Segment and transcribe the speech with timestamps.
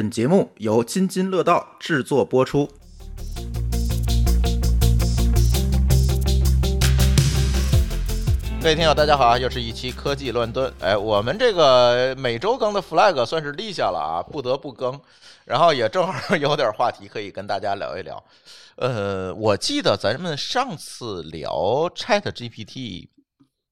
[0.00, 2.66] 本节目由津津乐道制作播出。
[8.62, 9.36] 各位听友，大家好啊！
[9.36, 10.72] 又是一期科技乱炖。
[10.80, 14.98] 哎，我们这个每周更的 flag 算是立下了啊，不得不更。
[15.44, 18.24] 然后也正好有点话题可以跟大家聊一聊。
[18.76, 21.52] 呃，我记得咱们上次聊
[21.94, 23.08] Chat GPT，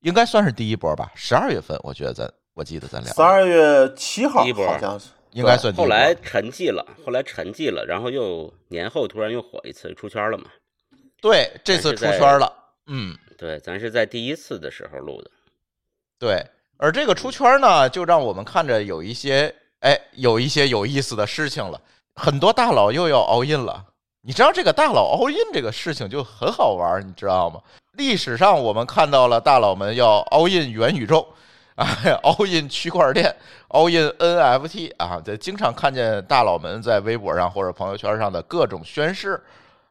[0.03, 1.11] 应该算是第一波吧？
[1.15, 5.75] 十二月份，我觉得咱我记得咱聊十二月七号第一波好像是，应该算。
[5.75, 10.45] 后来沉寂了，后来沉寂了，然后又年后突然又火一次，出圈了嘛？
[11.21, 12.53] 对，这次出圈了。
[12.87, 15.31] 嗯，对，咱是在第一次的时候录的。
[16.19, 16.45] 对。
[16.81, 21.81] 而这个出圈呢，就让我们看着有一些哎，有一些有意思的事情了。
[22.15, 23.85] 很多大佬又要 all in 了。
[24.21, 27.61] 你知道这个大佬 all in 这个事情就很好玩，你知道吗？
[27.95, 31.27] 历史上我们看到了大佬们要 all in 元宇宙
[31.79, 31.87] 啊，
[32.27, 33.33] all in 区块链
[33.69, 39.41] ，all in NFT 啊，这经常看见大佬们在微博上或者朋友圈上的各种宣誓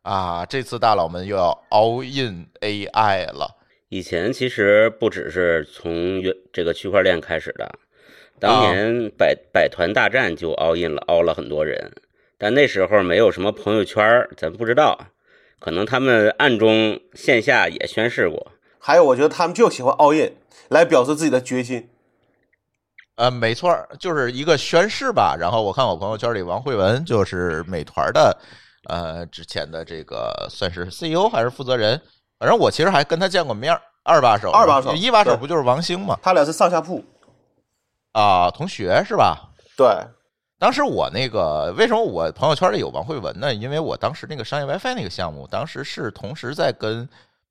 [0.01, 0.45] 啊。
[0.45, 3.55] 这次大佬们又要 all in AI 了。
[3.87, 7.71] 以前其实不只是从元这个区块链开始的，
[8.37, 11.93] 当年百百团大战就 all in 了，all 了很多人。
[12.37, 15.07] 但那时候没有什么朋友圈，咱不知道，
[15.59, 18.51] 可能他们暗中线下也宣誓过。
[18.79, 20.37] 还有我觉得他们就喜欢熬夜
[20.69, 21.89] 来表示自己的决心。
[23.15, 25.35] 呃，没错，就是一个宣誓吧。
[25.39, 28.37] 然后我看我朋友圈里王慧文就是美团的，
[28.87, 31.99] 呃，之前的这个算是 CEO 还是负责人，
[32.37, 36.17] 反正我其实还跟他见过面二把手，二把手，一把手不就是王兴吗？
[36.21, 37.03] 他俩是上下铺
[38.13, 39.49] 啊，同学是吧？
[39.75, 39.87] 对。
[40.59, 43.53] 当时我那个为什么我朋友圈里有王慧文呢？
[43.53, 47.07] 因为我当时那个商业 WiFi 那个项目，当时是同时在跟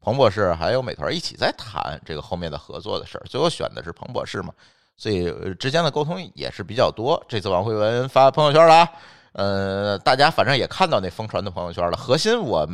[0.06, 4.52] 彭博士还有美团一起在谈这个后面的合作的事儿，最后选的是彭博士嘛，
[4.96, 7.20] 所以之间的沟通也是比较多。
[7.28, 8.88] 这次王慧文发朋友圈了，
[9.32, 11.96] 呃，大家反正也看到那疯传的朋友圈了。
[11.96, 12.68] 核心我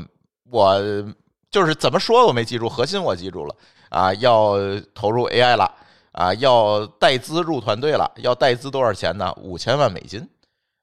[0.50, 0.78] 我
[1.50, 3.56] 就是怎么说我没记住，核心我记住了
[3.88, 4.56] 啊，要
[4.92, 5.74] 投入 AI 了。
[6.12, 9.32] 啊，要带资入团队了，要带资多少钱呢？
[9.40, 10.28] 五千万美金。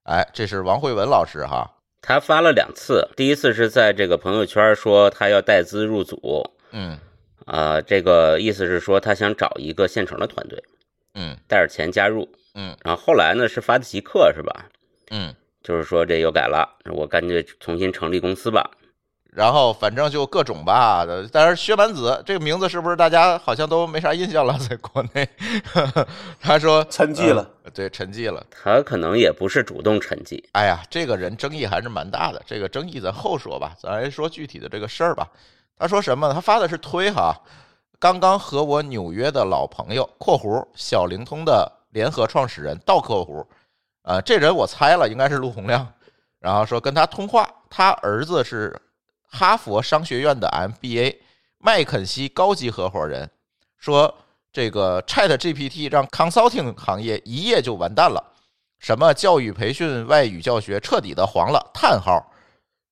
[0.05, 1.69] 哎，这是王慧文老师哈，
[2.01, 6.97] 他发了两次，第一次是在这个朋友圈说他要带资入组，嗯，
[7.45, 10.63] 啊，这个意思是说他想找一个现成的团队，
[11.13, 14.65] 嗯，带着钱加入，嗯，然后后来呢是发的极客是吧？
[15.11, 18.71] 嗯，就是说这又改了，我干脆重新成立公司吧。
[19.31, 24.57] 然后反正就各种吧，但是薛蛮子这个名字是不是大家好像都没啥印象了？
[24.57, 25.29] 在国内，
[26.41, 28.43] 他说沉寂了，对，沉寂了。
[28.49, 30.43] 他可能也不是主动沉寂。
[30.53, 35.27] 哎呀，这个人争议还是蛮大的，这个争议咱后说吧，咱来说具体的这个事儿吧。
[35.77, 36.33] 他说什么？
[36.33, 37.39] 他发的是推哈，
[37.99, 43.45] 刚刚和我纽约的老朋友（括弧小灵通的联合创始人）到括弧，
[44.01, 45.87] 啊，这人我猜了，应该是陆洪亮。
[46.39, 48.75] 然后说跟他通话，他儿子是。
[49.31, 51.17] 哈佛商学院的 MBA，
[51.59, 53.29] 麦肯锡高级合伙人
[53.77, 54.17] 说
[54.51, 58.33] ：“这个 Chat GPT 让 consulting 行业一夜就完蛋了，
[58.79, 61.71] 什么教育培训、外语教学彻底的黄了。
[61.73, 62.33] 叹号，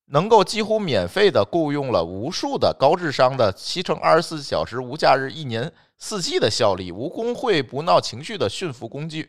[0.06, 9.28] 能够几乎免费的雇佣了无数的高智商的七乘二十四小时无假日、一年四季的效力、无工会不闹情绪的驯服工具。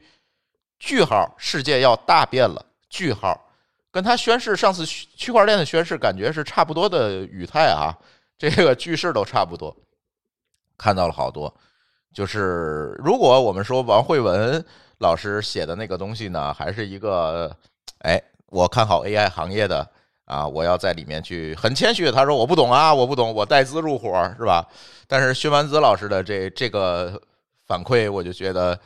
[0.78, 2.64] 句号，世界要大变了。
[2.88, 3.46] 句号。”
[3.92, 7.90] 跟他宣誓上次区块链的宣誓感觉是差不多的语态啊，
[8.38, 9.76] 这个句式都差不多。
[10.78, 11.54] 看到了好多，
[12.14, 14.64] 就是如果我们说王慧文
[15.00, 17.56] 老师写的那个东西呢，还是一个，
[18.00, 19.90] 哎，我看好 AI 行业的
[20.26, 24.68] 啊，我要在里面去很谦虚，他说我不懂啊，我不懂，我带资入伙是吧？
[25.08, 27.20] 但是薛蛮子老师的这这个
[27.66, 28.80] 反馈，我就觉得。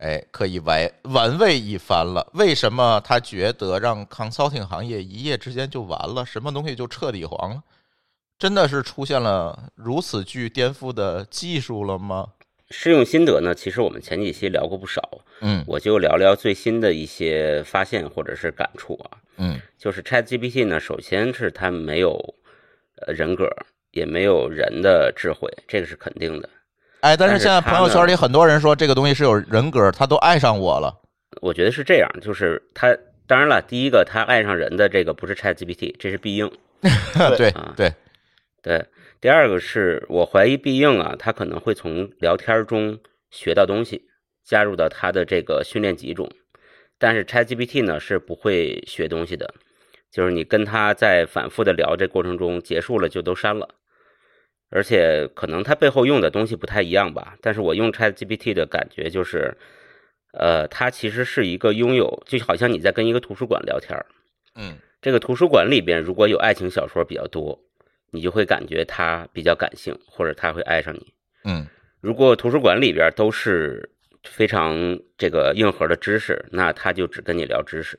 [0.00, 2.26] 哎，可以玩玩味一番了。
[2.32, 7.62] 为什么他觉得让 consulting 行业一夜之间就完了，什么东西就彻底黄了？
[8.38, 12.26] 真的是出现了如此具颠覆的技术了吗？
[12.70, 13.54] 试用心得呢？
[13.54, 15.02] 其实我们前几期聊过不少，
[15.42, 22.16] 嗯，我就聊聊最新的一些发现或者是感触啊，嗯，就是 Chat GPT 呢，首先是它没有
[23.04, 23.46] 呃人格，
[23.90, 26.48] 也没有人的智慧，这个是肯定的。
[27.00, 30.94] 哎，但是现在朋友圈里很多人说这个东西是有人格，他都爱上我了。
[31.40, 36.50] 我觉得是这样，就是他当然了，第一个他爱上人的这个不是 Chat GPT，这是必应。
[37.36, 37.92] 对啊，对
[38.62, 38.84] 对。
[39.20, 42.98] 第二个是我怀疑必应啊，他可能会从聊天中
[43.30, 44.06] 学到东西，
[44.44, 46.30] 加入到他的这个训练集中。
[46.98, 49.54] 但是 Chat GPT 呢是不会学东西的，
[50.10, 53.68] 就是你跟他在反复的聊这过程中结束了就都删了。
[54.70, 59.56] 而且可能它背后用的东西不太一样吧，但是我用 Chat GPT 的感觉就是，
[60.32, 64.06] 呃，它其实是一个拥有，就好像你在跟一个图书馆聊天儿。
[64.54, 67.58] 嗯这个图书馆里边如果有爱情小说比较多，
[68.10, 71.12] 你就会感觉他比较感性，或者他会爱上你。
[71.44, 71.66] 嗯
[72.00, 73.90] 如果图书馆里边都是
[74.24, 77.98] 非常这个硬核的知识，那他就只跟你聊知识。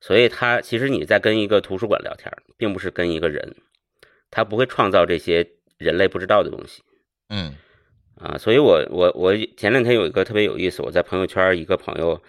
[0.00, 3.56] 所以他其实你在跟一个图书馆聊天儿，并不是跟一个人，
[4.30, 5.46] 他不会创造这些
[5.80, 6.82] 人类不知道的东西。
[7.30, 7.56] 嗯
[8.20, 12.20] 啊，所以我我我前两天有一个特别有意思，我在朋友圈一个朋友，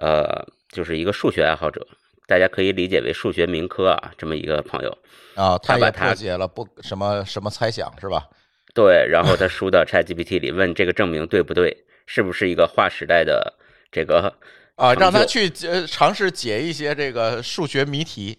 [0.00, 1.86] 呃，就是一个数学爱好者，
[2.26, 4.98] 大家可以理解为数学民科啊，这么一个朋友，
[5.34, 8.26] 啊，他把他破解了不什么什么猜想是吧？
[8.74, 13.52] 对，然后他输到 ChatGPT 里问这个证明对不对，是不是一个划时代的
[13.92, 14.32] 这个
[14.76, 18.38] 啊，让他去呃尝试解一些这个数学谜题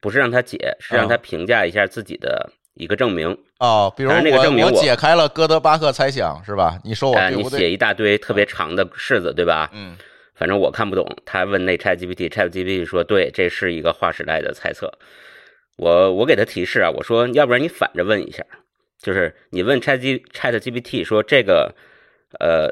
[0.00, 3.36] 不是让他解，是让啊他评价一下自己的一个证明。
[3.58, 6.78] 哦，比如我证明我解开了哥德巴赫猜想是吧？
[6.84, 7.58] 你说我哎，对不对？
[7.58, 9.68] 你写一大堆特别长的式子，对吧？
[9.72, 9.96] 嗯
[10.34, 11.06] 反正我看不懂。
[11.24, 14.92] 他问那 ChatGPT，ChatGPT 说对，这是一个划时代的猜测。
[15.78, 18.44] 我我给他提示啊，我说要不然你反着问一下，
[19.00, 19.98] 就是你问 Chat
[20.32, 21.74] ChatGPT 说这个
[22.38, 22.68] 呃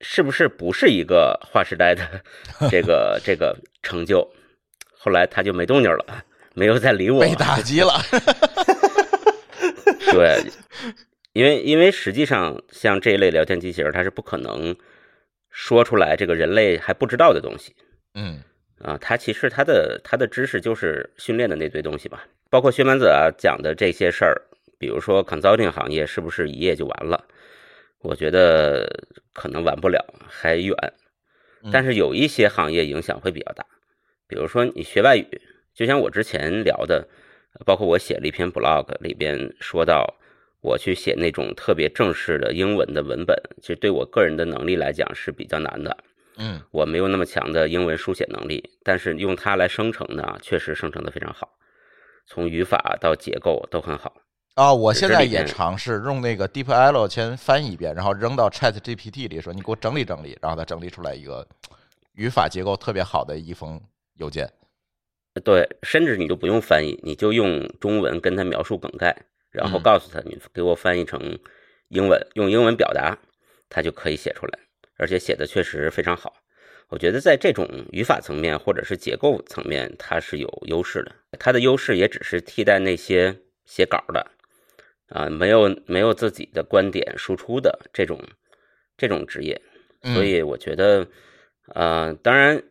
[0.00, 2.02] 是不是不是一个划时代的
[2.70, 4.26] 这个这个成就？
[4.98, 6.24] 后来他就没动静了，
[6.54, 7.34] 没有再理我被。
[7.34, 7.92] 打击了。
[10.12, 10.42] 对，
[11.32, 14.76] 因为因为实际上像这一类聊天机器人，它是不可能
[15.50, 17.74] 说出来这个人类还不知道的东西
[18.14, 18.42] 嗯
[18.78, 18.98] 啊。
[19.00, 24.42] 它其实它的它的知识就是训练的那堆东西吧，包括薛蛮子啊讲的这些事儿，
[24.78, 27.24] 比如说 consulting 行业是不是一夜就完了？
[28.02, 29.04] 我觉得
[29.34, 30.74] 可能完不了，还远。
[31.70, 33.66] 但是有一些行业影响会比较大，
[34.26, 35.42] 比如说你学外语，
[35.74, 37.06] 就像我之前聊的，
[37.64, 40.14] 包括我写了一篇 blog 里边说到，
[40.60, 45.96] 我去写那种特别正式的英文的文本，其实对我个人的能力来讲是比较难的。
[46.42, 51.50] 嗯我没有那么强的英文书写能力，但是用它来生成呢，确实生成的非常好，
[52.26, 54.14] 从语法到结构都很好。
[54.54, 61.46] 啊，我现在也尝试用那个 DeepL 先翻译一遍，然后扔到 Chat GPT 里说你给我整理整理，然后它整理出来一个
[62.14, 63.80] 语法结构特别好的一封
[64.14, 64.50] 邮件。
[65.44, 69.16] 对，甚至你都不用翻译，你就用中文跟他描述梗概，
[69.50, 71.38] 然后嗯告诉他你给我翻译成
[71.88, 73.18] 英文，用英文表达，
[73.68, 74.58] 他就可以写出来，
[74.96, 76.34] 而且写的确实非常好。
[76.88, 81.12] 我觉得在这种语法层面或者是结构层面，它是有优势的。
[81.38, 84.26] 它的优势也只是替代那些写稿的
[85.08, 88.20] 啊，没有没有自己的观点输出的这种
[88.96, 89.60] 这种职业。
[90.02, 91.06] 所以我觉得，
[91.74, 92.62] 呃，当然，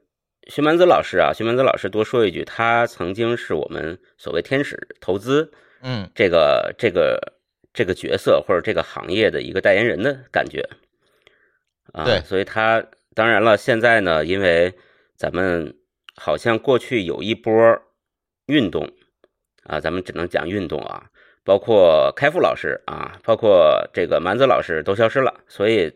[0.50, 5.52] 薛蛮子老师啊，徐蛮子老师多说一句，他曾经是我们所谓天使投资
[5.82, 6.10] 嗯。
[6.16, 7.34] 这个这个
[7.72, 10.68] 这个角色或者这个行业的一个代言人的感觉。
[11.94, 12.20] 啊，对。
[12.22, 14.74] 所以他当然了，现在呢，因为
[15.16, 15.76] 咱们
[16.16, 17.56] 好像过去有一波
[18.48, 18.92] 运动
[19.64, 21.10] 啊，咱们只能讲运动啊，
[21.44, 25.94] 包括开复老师啊，包括这个蛮子老师都消失了，所以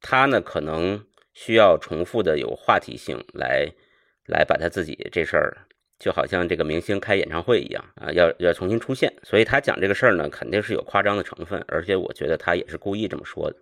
[0.00, 1.04] 他呢可能
[1.34, 3.70] 需要重复的有话题性来
[4.30, 5.56] 来把他自己这事儿，
[5.98, 13.56] 就好像这个明星开演唱会一样啊，要要重新出现，所以他讲这个事儿呢，肯定是有夸张的成分，而且我觉得他也是故意这么说的。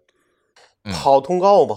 [0.92, 1.76] 跑通告嘛，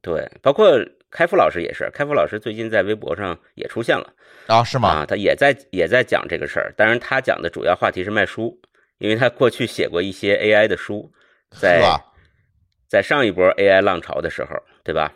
[0.00, 0.72] 对，包括
[1.10, 4.12] 开复老师也是，开复老师最近在微博上也出现了。
[4.46, 4.88] 啊是吗？
[4.88, 6.72] 啊，他也在也在讲这个事儿。
[6.76, 8.58] 当然，他讲的主要话题是卖书，
[8.98, 11.12] 因为他过去写过一些 AI 的书，
[11.50, 11.82] 在
[12.88, 15.12] 在上一波 AI 浪潮的时候，对吧？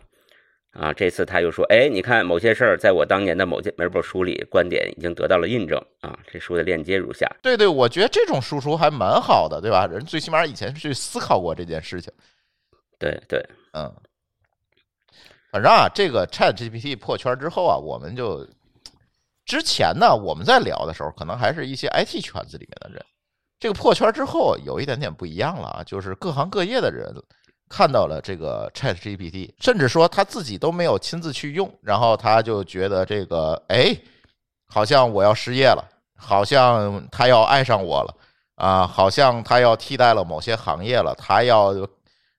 [0.79, 6.19] 啊，这次他又说，哎，你看某些事儿，在我当年的某些某本书里，观点已经得到了印证啊。
[6.31, 7.27] 这书的链接如下。
[7.43, 9.87] 对对，我觉得这种输出还蛮好的，对吧？
[9.87, 12.13] 人最起码以前去思考过这件事情。
[12.99, 13.43] 对对，
[13.73, 13.91] 嗯，
[15.51, 18.47] 反正啊，这个 Chat GPT 破圈之后啊，我们就
[19.45, 23.03] 之前呢，我们在聊的时候，可能还是一些 IT 圈子里面的人。
[23.59, 27.15] 这个破圈之后，有一点点不一样了啊，就是各行各业的人
[27.69, 33.97] 看到了这个 Chat GPT，甚至说他自己都没有亲自去用，然后他就觉得这个，哎，
[34.69, 35.85] 好像我要失业了，
[36.17, 38.17] 好像他要爱上我了
[38.55, 41.75] 啊，好像他要替代了某些行业了，他要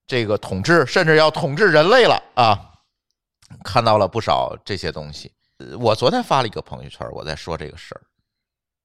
[0.05, 2.73] 这个统治，甚至要统治人类了啊！
[3.63, 5.31] 看到了不少这些东西。
[5.79, 8.01] 我昨天发了一个朋友圈，我在说这个事儿。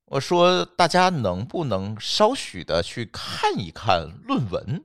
[0.06, 4.84] 我说大家能不能稍许的去看一看论文，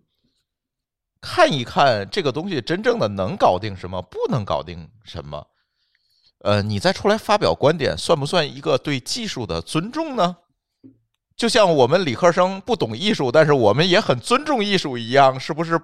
[1.29, 5.45] 看一看这个东西真正的能搞定什么，不能搞定什么？
[6.39, 10.37] 呃，你再出来发表观点，算不算一个对技术的尊重呢？
[11.35, 15.77] 就像我们理科生不懂艺术，但是我们也很尊重艺术一样，是不是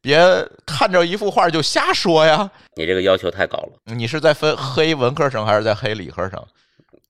[0.00, 0.18] 别
[0.64, 2.50] 看着一幅画就瞎说呀。
[2.74, 6.42] 你这个要求太高了，你是在分黑文科生还是在黑理科生？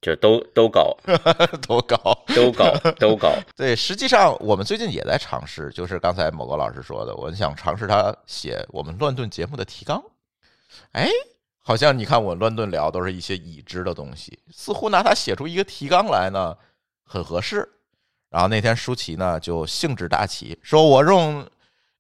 [0.00, 0.96] 就都都高，
[1.66, 1.96] 都高。
[2.34, 3.32] 都高，都高。
[3.56, 10.02] 对，实际上我们最近也在尝试，就是刚才某个老师说的，我想尝试他写我们乱炖节目的提纲。
[10.92, 11.08] 哎，
[11.58, 16.56] 好像你看我乱炖聊都是一些已知的东西，似乎拿它写出一个提纲来呢，
[17.04, 17.68] 很合适。
[18.30, 21.44] 然后那天舒淇呢就兴致大起，说我用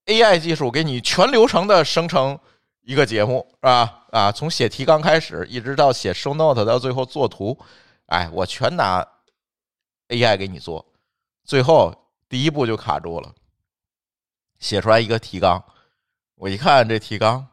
[0.06, 2.38] AI 技术给你全流程的生成
[2.82, 4.04] 一个节目，是吧？
[4.10, 7.58] 啊，从写提纲开始，一直到写 show note，到最后做图，
[8.08, 9.06] 哎，我全拿
[10.08, 10.84] AI 给你做。
[11.44, 11.94] 最后
[12.28, 13.32] 第一步就卡住了，
[14.58, 15.62] 写出来一个提纲，
[16.34, 17.46] 我一看这提纲，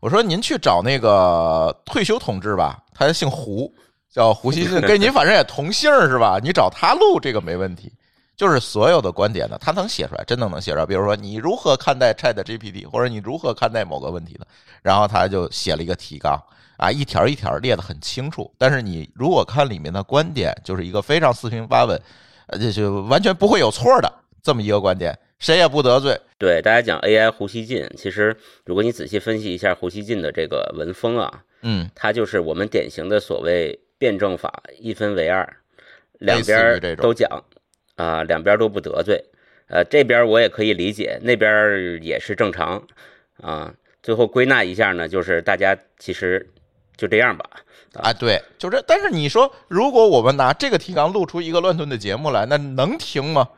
[0.00, 3.72] 我说您去找那个退休同志吧，他姓胡，
[4.10, 6.38] 叫胡锡进，跟您反正也同姓是吧？
[6.42, 7.92] 你找他录这个没问题。
[8.36, 10.86] 就是所有的观点呢，他能写出来，真的能写出来。
[10.86, 14.46] 比如说你如何看待 Chat GPT，或者你如何看待某个问题呢？
[14.80, 16.42] 然后他就写了一个提纲
[16.80, 18.50] 啊，一条一条列得很清楚。
[18.56, 22.00] 但是你如果看里面的观点，就是一个非常四平八稳，
[22.46, 24.10] 呃，这就完全不会有错的
[24.42, 26.18] 这么一个观点，谁也不得罪。
[26.38, 28.34] 对大家讲 AI 胡锡进，其实
[28.64, 35.46] 如果你仔细分析一下胡锡进的这个文风啊，嗯，他就是我们典型的所谓辩证法，一分为二，
[36.18, 37.44] 两边都讲
[37.96, 39.22] 啊，两边都不得罪。
[39.68, 42.82] 呃，这边我也可以理解，那边也是正常
[43.36, 43.74] 啊。
[44.02, 46.48] 最后归纳一下呢，就是大家其实
[47.00, 47.44] 就这样吧。
[47.94, 48.80] 啊，对，就这。
[48.86, 53.48] 但是你说，如果我们拿这个提纲录出一个乱炖的节目来，那能听吗？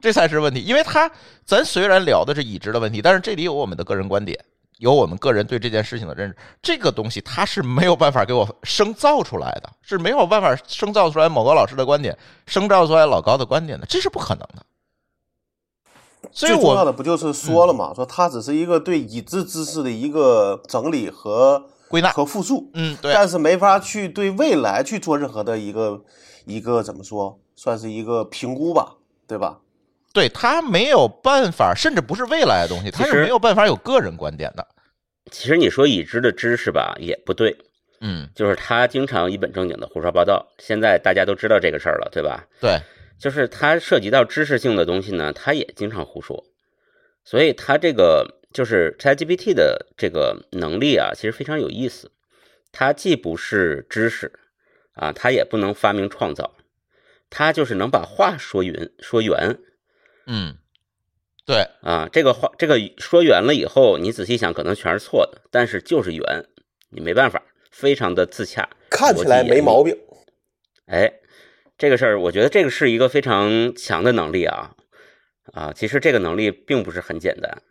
[0.00, 0.60] 这才是问题。
[0.60, 1.08] 因为他，
[1.46, 4.38] 咱虽然聊的是已知的问题，但是这里有我们的个人观点，
[4.78, 6.36] 有我们个人对这件事情的认识。
[6.60, 12.16] 这个东西它是没有办法给我生造出来的，是没有办法生造出来某个老师的观点，
[12.46, 14.62] 生造出来老高的观点的，这是不可能的。
[16.32, 26.04] 所以最重要的不就是说了嘛，说它只是一个对已知知识的一个整理和归纳和复述，嗯，对，但是没法去对未来去做任何的一个
[26.46, 28.94] 一个怎么说，算是一个评估吧，
[29.26, 29.58] 对吧？
[30.12, 34.64] 对他没有办法，甚至不是未来的东西，他是没有办法有个人观点的。
[35.32, 37.56] 其实你说已知的知识吧，也不对，
[38.00, 40.46] 嗯，就是他经常一本正经的胡说八道。
[40.58, 42.44] 现在大家都知道这个事儿了，对吧？
[42.60, 42.80] 对，
[43.18, 46.44] 就是他涉及到知识性的东西呢，他也经常胡说，
[47.24, 52.10] 所以他这个就是 ChatGPT 的这个能力啊，其实非常有意思。
[52.72, 54.32] 它既不是知识
[54.94, 56.56] 啊，它也不能发明创造，
[57.28, 59.58] 它就是能把话说匀说圆
[60.26, 60.56] 嗯，
[61.46, 62.08] 对，啊。
[62.12, 66.44] 这个话这个说圆了以后，你仔细想，可能全是错的，但是就是圆，
[66.90, 69.96] 你没办法，非常的自洽，看起来没毛病，
[70.86, 71.12] 哎，
[71.78, 74.74] 这个事儿，我觉得这个是一个非常强的能力啊
[75.52, 75.72] 啊！
[75.72, 77.62] 其实这个能力并不是很简单，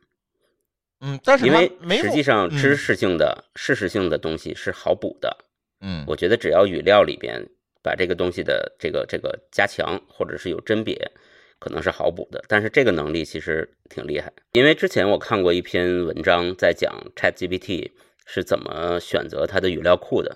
[1.01, 5.45] 嗯，但是因为实际上嗯知识性的、事实性的东西是好补的。
[5.81, 7.41] 嗯，我觉得只要语料里边
[7.81, 11.11] 把这个东西的这个这个加强，或者是有甄别，
[11.57, 12.43] 可能是好补的。
[12.47, 17.91] 但是这个能力其实挺厉害，因为之前我看过一篇文章在讲 ChatGPT
[18.25, 20.35] 是怎么选择它的语料库的，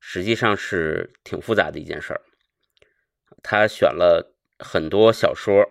[0.00, 2.22] 实际上是挺复杂的一件事儿。
[3.42, 5.62] 他选了很多小说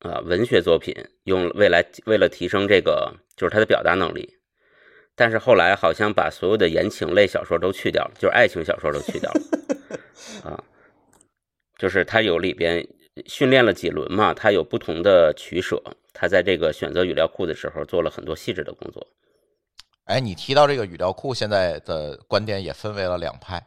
[0.00, 4.38] 啊、文学作品，用未来为了提升这个就是他的表达能力。
[5.14, 9.40] 但是后来好像把所有的言情类小说都去掉了，就是爱情小说都去掉了
[10.50, 10.64] 啊。
[11.76, 12.86] 就是他有里边
[13.26, 19.04] 训练了几轮嘛，他有不同的取舍，他在这个选择语料库的时候做了很多细致的工作。
[20.04, 23.60] 哎，你提到这个语料库，现在的观点也分为了两派，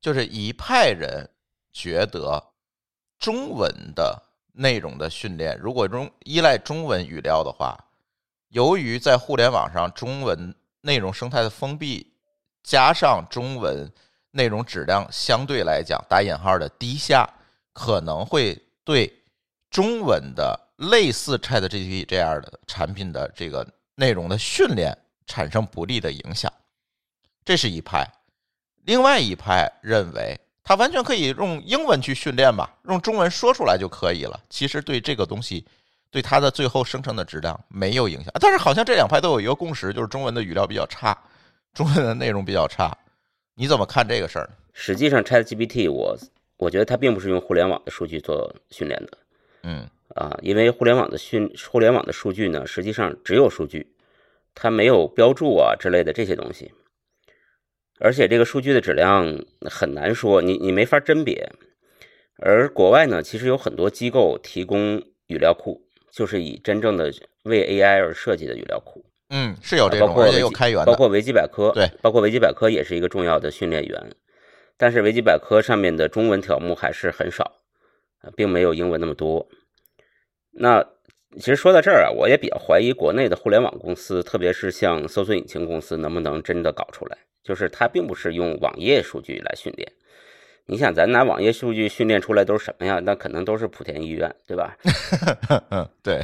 [0.00, 1.28] 就是一派人
[1.72, 2.52] 觉得
[3.18, 4.29] 中文的
[4.60, 7.74] 内容的训练，如果中依赖中文语料的话，
[8.48, 12.12] 由于在互联网上中文内容生态的封闭，
[12.62, 13.90] 加上中文
[14.32, 17.26] 内容质量相对来讲打引号的低下，
[17.72, 19.10] 可能会对
[19.70, 24.94] 中文的类似 ChatGPT 这样的产品的这个内容的训练
[25.26, 26.52] 产生不利的影响。
[27.46, 28.06] 这是一派，
[28.84, 30.38] 另外一派认为
[30.70, 34.38] 它完全可以用英文去训练吧，用中文说出来就可以了。
[34.48, 35.66] 其实对这个东西，
[36.12, 38.32] 对它的最后生成的质量没有影响。
[38.40, 41.18] 但是好像这两派都有一个共识，就是中文的语料比较差，
[41.74, 42.96] 中文的内容比较差。
[43.56, 44.52] 你怎么看这个事儿呢？
[44.72, 46.16] 实际上，ChatGPT 我
[46.56, 49.18] 我觉得它并不是用互联网的数据做训练的
[49.64, 49.84] 嗯
[50.14, 53.92] 啊，因为互联网的训互联网的数据呢，实际上只有数据，
[54.54, 56.72] 它没有标注啊之类的这些东西，
[58.00, 61.52] 而且这个数据的质量很难说，你你没法甄别。
[62.38, 67.12] 而国外呢，其实有很多机构提供语料库，就是以真正的
[67.44, 74.16] 为 AI 而设计的语料库，嗯，是有这种，包括开源的，包括维基百科，对，包括维基百科也是一个重要的训练源。
[74.78, 77.56] 但是维基百科上面的中文条目还是很少，
[78.22, 79.46] 呃并没有英文那么多。
[80.52, 80.82] 那
[81.36, 87.18] 其实说到这儿啊，我也比较怀疑国内的互联网公司，特别是像搜索引擎公司，能不能真的搞出来？
[87.42, 89.92] 就是它并不是用网页数据来训练。
[90.66, 93.00] 你想，咱拿网页数据训练出来都是什么呀？
[93.00, 94.76] 那可能都是莆田医院，对吧？
[95.70, 96.22] 嗯，对，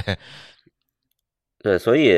[1.58, 2.14] 对，所以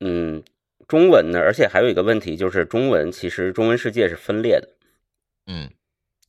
[0.00, 0.42] 嗯，
[0.88, 4.68] 中文呢，而且还有一个问题就是，中文其实中文世界是分裂的。
[5.46, 5.70] 嗯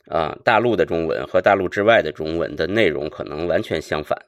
[0.06, 4.20] 啊，大陆的中文和大陆之外的中文的内容可能完全相反，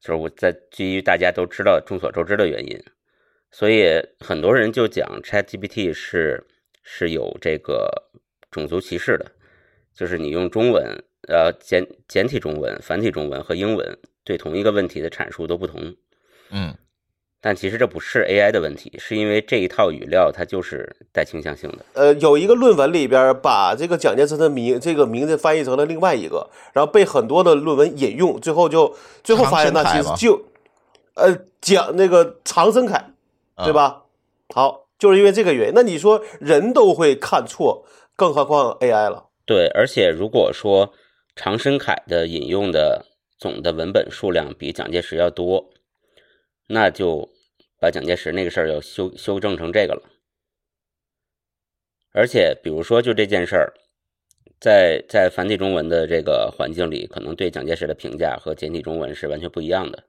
[0.00, 2.80] 就是我在基于大家都知道众所周知的原因，
[3.50, 3.84] 所以
[4.20, 6.44] 很多人就讲 ChatGPT 是
[6.84, 7.90] 是有这个
[8.50, 9.32] 种族歧视的，
[9.92, 15.96] 就是你用中文，呃简简体中文、繁体中文和英文对同一个问题的阐述都不同，
[16.50, 16.76] 嗯
[17.40, 21.84] 但其实这不是 AI 的问题，是因为这一套语料它就是带倾向性的。
[21.92, 30.46] 呃，有一个论文里边把这个蒋介石的名这个名字翻译成了另外一个，然后被很多的论文引用，最后就最后发现那其实就，
[31.16, 33.12] 呃，讲那个常生凯，
[33.56, 34.04] 啊对吧？
[34.54, 35.74] 好，就是因为这个原因。
[35.74, 37.86] 那你说人都会看错，
[38.16, 39.30] 更何况 AI 了？
[39.46, 40.94] 对，而且如果说
[41.36, 43.06] 长生凯的引用的
[43.38, 45.70] 总的文本数量比蒋介石要多，
[46.68, 47.28] 那就
[47.78, 50.02] 把蒋介石那个事儿要修修正成这个了。
[52.12, 53.74] 而且，比如说就这件事儿，
[54.60, 60.04] 在在繁体中文的这个环境里，可能对蒋介石的评价和简体中文是完全不一样的。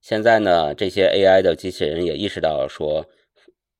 [0.00, 3.06] 现在呢，这些 AI 的机器人也意识到说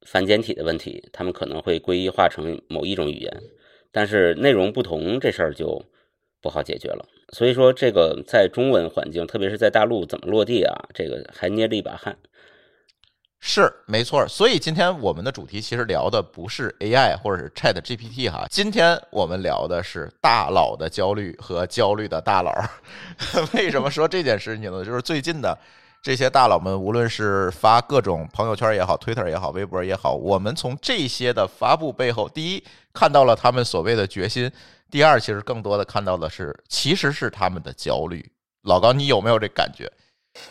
[0.04, 3.42] 繁简体的问题，他们可能会归一化成某一种语言。
[3.90, 5.84] 但是内容不同这事儿就
[6.40, 7.06] 不好解决了。
[7.32, 12.16] 所以说，这个在中文环境，特别是在大陆怎么落地啊，这个还捏着一把汗。
[13.46, 22.50] 是没错，所以今天我们的主题其实聊的不是 AI 或者是 Chat GPT 哈，今天我们聊的是大佬的焦虑和焦虑的大佬。
[23.52, 24.82] 为什么说这件事情呢？
[24.82, 25.58] 就是最近的
[26.04, 32.62] 这些大佬们，无论是发各种朋友圈也好、Twitter 也好、微博也好，我们从这些的发布背后，第一
[32.92, 34.52] 看到了他们所谓的决心，
[34.90, 38.22] 第二其实更多的看到的是，其实是他们的焦虑。
[38.64, 39.90] 老高，你有没有这感觉？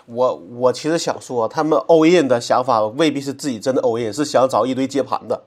[0.07, 5.43] 我我其实想说，他们 all in 的想法未必是自己真的 all in，是想找一堆接盘的。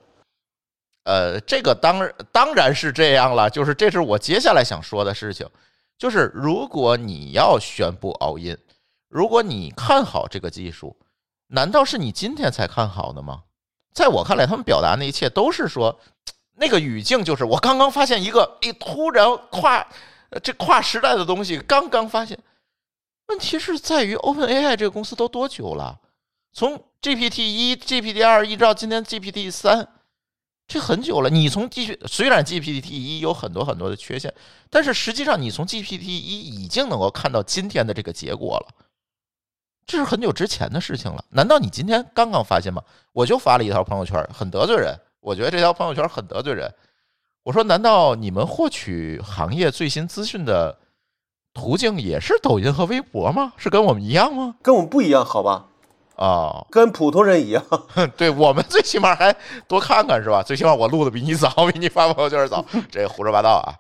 [1.02, 5.44] 呃，这个当然当然是这样了，就是这是我接下来想说的事情，
[5.98, 8.56] 就是如果你要宣布 all in，
[9.16, 10.94] 如果你看好这个技术，
[11.46, 13.44] 难道是你今天才看好的吗？
[13.94, 15.98] 在我看来，他们表达那一切都是说，
[16.60, 19.88] 那个语境就是我刚刚发现一个，哎，突然跨
[20.42, 22.38] 这跨时代的东西，刚刚发现。
[23.28, 25.98] 问题是在于 OpenAI 这个公司都多久了？
[26.52, 29.88] 从 GPT 一、GPT 二一直到今天 GPT 三，
[30.68, 31.30] 这很久了。
[31.30, 34.34] 你从 G 虽然 GPT 一有很多很多的缺陷，
[34.68, 38.84] 但是实际上你从 GPT 一已经能够看到今天的这个结果了，
[39.86, 41.24] 这是很久之前的事情了。
[41.30, 42.82] 难道你今天刚刚发现吗？
[43.12, 44.98] 我就发了一条朋友圈，很得罪人。
[45.20, 46.72] 我觉得这条朋友圈很得罪人。
[47.44, 50.78] 我说，难道你们获取行业最新资讯的？
[51.54, 53.54] 途径也是抖音和微博吗？
[53.56, 54.56] 是跟我们一样吗？
[54.60, 55.64] 跟我们不一样，好吧？
[56.16, 57.64] 哦，跟普通人一样。
[58.14, 59.34] 对我们最起码还
[59.66, 60.42] 多看看是吧？
[60.42, 62.62] 最起码我录的比你早，比你发朋友圈早。
[62.90, 63.72] 这胡说八道啊！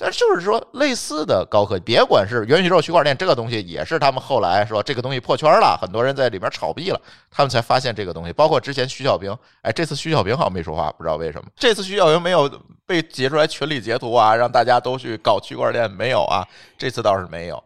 [0.00, 7.00] 但就是说，类似的高科技，别管是元宇宙、区块链这个东西，也是他们后来说这个东西破圈了，很多人在里面炒币了，
[7.32, 8.32] 他们才发现这个东西。
[8.32, 11.48] 包括之前徐小平，哎，这次徐小平好像没说话，不知道为什么。
[11.56, 12.48] 这次徐小平没有
[12.86, 16.46] 被截出来群里截图啊，让大家都去搞区块链，没有啊？
[16.78, 17.60] 这次倒是没有。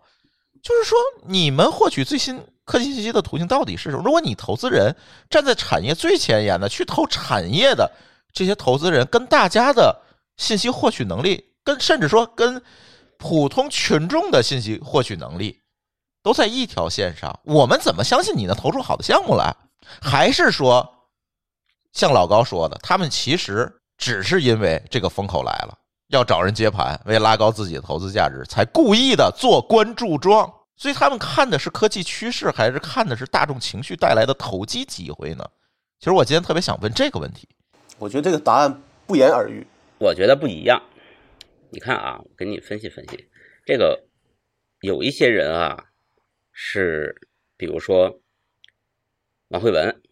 [0.62, 4.02] 就是说，你们获取最新科技信息的途径到底是什么？
[4.02, 4.96] 如果你投资人
[5.28, 7.90] 站在产业最前沿的去投产业的
[8.32, 10.00] 这些投资人，跟大家的
[10.38, 11.51] 信息获取能力。
[11.64, 12.62] 跟甚至说跟
[13.18, 15.60] 普通群众的信息获取能力
[16.22, 19.54] 都在一条线上，我们怎么相信你能投出好的项目来？
[20.00, 21.08] 还是说
[21.92, 25.76] 像老高说的，他们其实只是因为这个风口来了，
[26.08, 30.52] 要找人接盘，为拉高自己的投资价值，才故意的做关注状？
[30.76, 35.44] 所以他们看的是科技趋势，还是看的是大众情绪带来的投机机会呢？
[36.00, 37.48] 其实我今天特别想问这个问题。
[37.98, 39.64] 我觉得这个答案不言而喻。
[39.98, 40.82] 我觉得不一样。
[41.72, 43.28] 你看啊，我给你分析分析，
[43.64, 44.04] 这个
[44.82, 45.86] 有一些人啊，
[46.52, 48.20] 是比如说
[49.48, 50.02] 王慧文，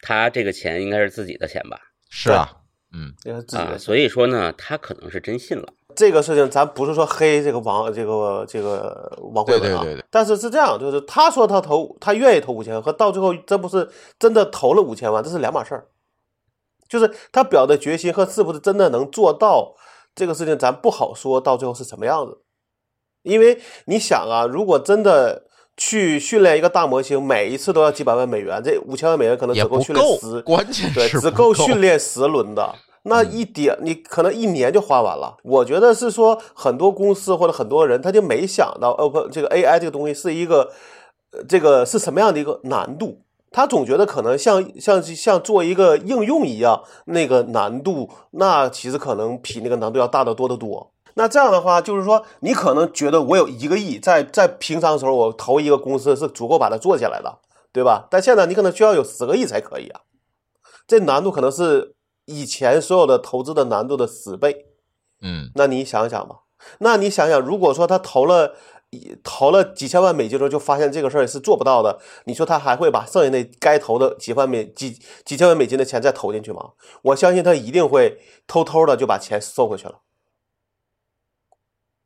[0.00, 1.78] 他这个钱应该是自己的钱吧？
[2.08, 2.62] 是啊，
[2.94, 3.78] 嗯，自己啊，的。
[3.78, 5.74] 所以说呢，他可能是真信了。
[5.94, 15.88] 这个事情咱不是说黑这个王这个这个王慧文啊，对对对对但是是这样，就是他说他投他愿意投五千万，和到最后这不是真的投了五千万，这是两码事儿。
[16.88, 19.74] 就是他表的决心和是不是真的能做到
[20.16, 22.38] 这个事情，咱不好说到最后是什么样子。
[23.22, 25.44] 因为你想啊，如果真的
[25.76, 32.74] 去训练一个大模型，每一次都要几百万美元，这五千万美元可能只够训练十，，关键对，只够训练十轮的。
[33.02, 35.36] 那一点你可能一年就花完了。
[35.44, 40.72] 我觉得是说很多公司或者很多人他就没想到，呃不，这个 AI 这个东西是一个，
[41.32, 43.25] 呃这个是什么样的一个难度？
[43.56, 50.92] 他总觉得可能像像像做一个应用一样，那个难度那其实可能比那个难度要大得多得多。
[51.14, 57.38] 那这样的话，就是说你可能觉得我有一个亿，在在平常时候我投一个公司是足够把它做起来的，
[57.72, 58.06] 对吧？
[58.10, 60.02] 但现在你可能需要有十个亿才可以啊，
[60.86, 61.94] 这难度可能是
[62.26, 64.66] 以前所有的投资的难度的十倍。
[65.22, 66.40] 嗯那你想想吧，
[66.80, 68.75] 那你想想，如果说他投了一
[69.22, 76.72] 投了几千万美金之后，就发现这个事儿是做不到的，你说他还会把剩下那该投的几万美几几千万美金的钱再投进去吗？
[77.02, 80.00] 我相信他一定会偷偷的就把钱收回去了。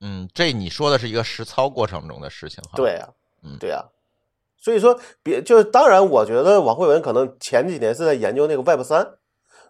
[0.00, 2.70] 嗯，这你说的是一个实操过程中的事情哈。
[2.74, 3.08] 对呀、
[3.42, 3.84] 嗯对呀、
[4.58, 9.18] 所以说别就是当然，我觉得王慧文可能前几年是在研究那个 Web 三，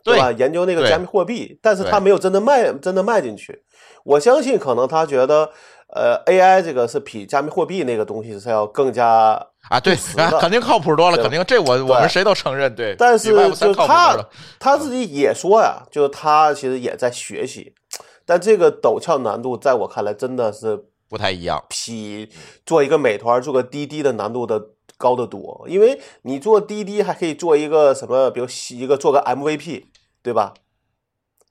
[0.04, 0.30] 对吧？
[0.30, 3.64] 研究那个加密货币，但是他没有真的卖真的卖进去。
[4.04, 5.52] 我相信可能他觉得，
[5.92, 9.96] 呃，AI 这个是比加密货币那个东西是要更加啊，对
[10.40, 12.94] 肯定靠谱多了，肯定这我我们谁都承认，对。
[12.96, 17.74] 但是比 Web 3靠谱多就他他自己也说呀，就是他其实也在学习，
[18.24, 21.64] 但这个陡峭难度在我看来真的是不太一样。
[21.68, 22.28] 比
[22.64, 24.60] 做一个美团、做个滴滴的难度的
[24.96, 25.64] 高得多。
[25.68, 29.86] 因为你做滴滴还可以做一个什么，比如一个做个 MVP，
[30.22, 30.54] 对吧？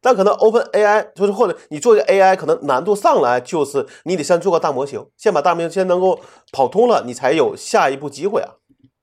[0.02, 6.20] 但可能 Open AI 就是或者你做一个 AI，可能难度上来就是你得先做个大模型，先把大模型先能够
[6.52, 8.54] 跑通了，你才有下一步机会啊。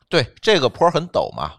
[0.09, 1.57] 对，这个坡很陡嘛。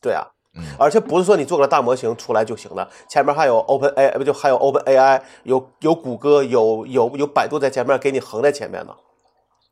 [0.00, 8.94] 对啊，嗯而且不是说你做个大模型出来就行了，前面还有 Open AI，不就还有 Open AI，有有谷歌，有有有百度在前面给你横在前面呢，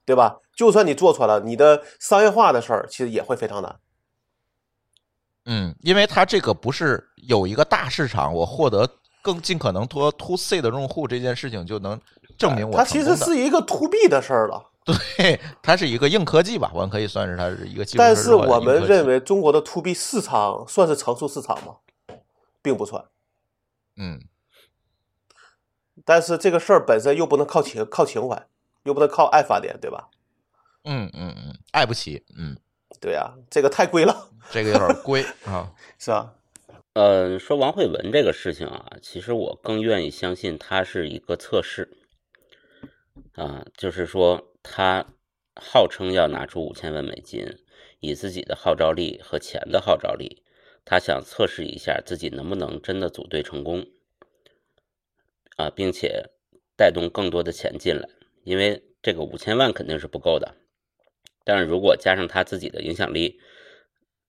[0.05, 0.38] 对吧？
[0.57, 3.76] 就算你做出来了，你的商业化的事儿其实也会非常难。
[5.44, 8.88] 嗯，因为它这个不是有一个大市场，我获得
[9.22, 12.00] 更尽可能多 to C 的用户这件事情就能
[12.38, 21.76] 证明我它其实是一个 to B 的事儿了，对，它是一个硬科技吧，我们可以算是它是一个技术但是我们认为中国的 to B 市场算是成熟市场吗？
[22.62, 23.05] 并不算。
[23.96, 24.20] 嗯
[26.05, 28.46] 但是这个事儿本身又不能靠情靠情怀，
[28.85, 30.09] 又不能靠爱发电，对吧？
[30.85, 32.57] 嗯嗯嗯，爱不起，嗯，
[33.00, 35.72] 对啊、这个太贵了， 这个有点贵 啊。
[35.98, 36.35] 是吧？
[36.94, 41.88] 呃，说王慧文这个事情啊，其实我更愿意相信他是一个测试，
[43.35, 45.07] 啊，就是说他
[45.55, 47.46] 号称要拿出五千万美金，
[48.00, 50.42] 以自己的号召力和钱的号召力，
[50.85, 53.87] 他想测试一下自己能不能真的组队成功，
[55.57, 56.31] 啊，并且
[56.76, 58.07] 带动更多的钱进来，
[58.44, 60.55] 因为这个五千万肯定是不够的，
[61.44, 63.40] 但是如果加上他自己的影响力，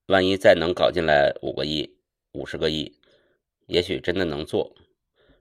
[0.06, 1.96] 万一再能搞进来五个亿、
[2.32, 2.98] 五十个亿，
[3.66, 4.74] 也许真的能做。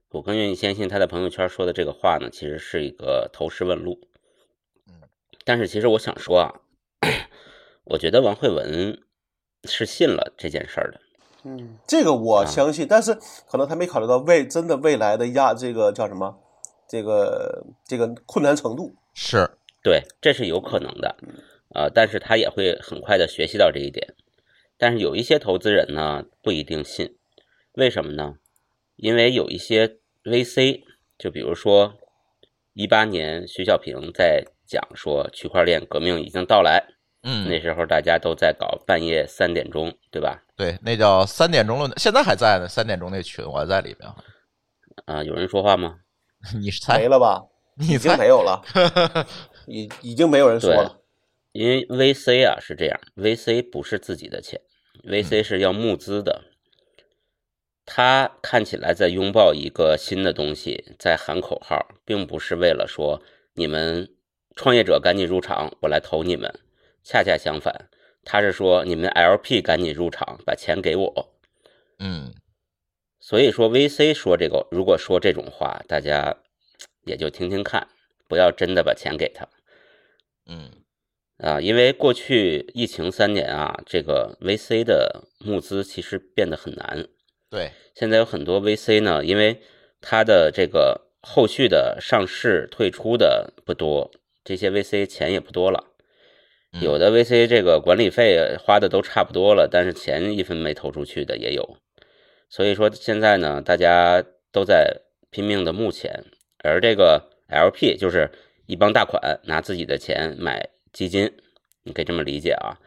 [0.09, 3.99] 我更愿意相信他在朋友圈说的这个话呢，其实是一个投石问路。
[5.43, 6.61] 但是其实我想说啊，
[7.83, 9.01] 我觉得王慧文
[9.65, 11.01] 是信了这件事儿的。
[11.43, 13.17] 嗯，这个我啊相信，但是
[13.49, 16.39] 可能他没考虑到未真的未来的压这个叫什么，
[16.87, 18.95] 这个这个困难程度。
[19.13, 21.17] 是，对，这是有可能的，
[21.73, 24.13] 啊、但是他也会很快的学习到这一点。
[24.77, 27.15] 但是有一些投资人呢，不一定信，
[27.73, 28.35] 为什么呢？
[28.95, 30.83] 因为有一些 VC，
[31.17, 31.95] 就比如说
[32.73, 36.83] 一八年徐小平在讲说区块链革命已经到来，
[37.23, 40.43] 嗯，那时候大家都在搞半夜三点钟，对吧？
[40.55, 42.67] 对，那叫三点钟论坛，现在还在呢。
[42.67, 44.09] 三点钟那群我还在里面，
[45.05, 45.99] 啊、有人说话吗？
[46.61, 47.07] 你猜没？
[47.07, 47.41] 了吧？
[47.77, 48.17] 你已经猜？
[48.17, 48.61] 没有了，
[49.67, 50.99] 已已经没有人说了。
[51.53, 54.59] 因为 VC 啊是这样，VC 不是自己的钱
[55.05, 56.43] ，VC 是要募资的。
[57.85, 63.21] 他看起来在拥抱一个新的东西，在喊口号，并不是为了说
[63.53, 64.09] 你们
[64.55, 66.51] 创业者赶紧入场，我来投你们。
[67.03, 67.89] 恰恰相反，
[68.23, 71.35] 他是说你们 LP 赶紧入场，把钱给我。
[71.99, 72.33] 嗯，
[73.19, 76.37] 所以说 VC 说这个，如果说这种话，大家
[77.03, 77.87] 也就听听看，
[78.27, 79.47] 不要真的把钱给他。
[80.45, 80.71] 嗯，
[81.43, 87.05] 啊，因为过去疫情三年啊，这个 VC 的募资其实变得很难。
[87.49, 89.61] 对，现在有很多 VC 呢，因为
[89.99, 94.09] 它的这个后续的上市退出的不多，
[94.45, 95.83] 这些 VC 钱也不多了。
[96.81, 101.77] 有的 VC 这个管理费花的都差不多了，但是钱一分没投出去的也有。
[102.49, 106.23] 所以说现在呢，大家都在拼命的募钱，
[106.63, 108.31] 而这个 LP 就是
[108.65, 111.33] 一帮大款拿自己的钱买基金，
[111.83, 112.79] 你可以这么理解啊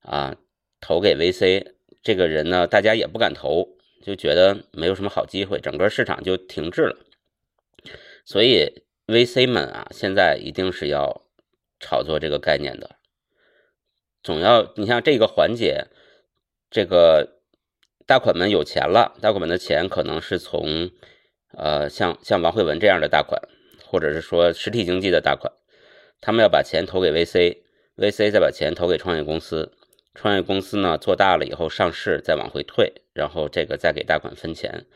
[0.00, 0.36] 啊，
[0.80, 6.96] 投给 VC 这个人呢，大家也不敢投，就觉得没有什么好机会，整个市场就停滞了。
[8.24, 11.22] 所以 VC 们啊，现在一定是要
[11.78, 12.96] 炒作这个概念的。
[14.22, 15.88] 总要你像这个环节，
[16.70, 17.40] 这个
[18.06, 20.90] 大款们有钱了，大款们的钱可能是从
[21.52, 23.42] 呃像像王慧文这样的大款，
[23.84, 25.52] 或者是说实体经济的大款，
[26.22, 29.72] 他们要把钱投给 VC，VC 再把钱投给创业公司，
[30.14, 34.86] 创业公司呢做大了以后上市再往回退，然后这个再给大款分钱，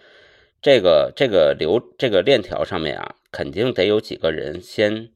[0.63, 5.11] 这个这个流这个链条上面啊，肯定得有几个人先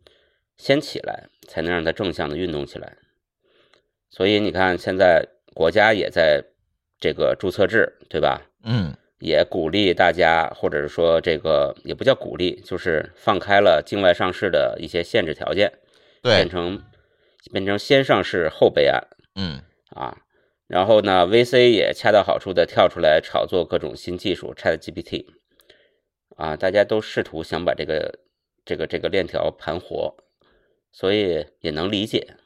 [0.59, 2.97] 先起来，才能让它正向的运动起来。
[4.11, 6.43] 所以你看，现在国家也在
[6.99, 8.43] 这个注册制，对吧？
[8.65, 15.73] 嗯，也鼓励大家，或者是说这个也不叫鼓励，就是放开了境外上市的一些限制条件，
[16.23, 16.83] 对变，成
[17.53, 20.19] 变成先上市后备案嗯啊。
[20.67, 25.27] 然后呢，VC 也恰到好处的跳出来炒作各种新技术，ChatGPT
[26.37, 28.21] 啊，大家都试图想把这个
[28.65, 30.17] 这个这个链条盘活，
[30.93, 32.37] 所以也能理解。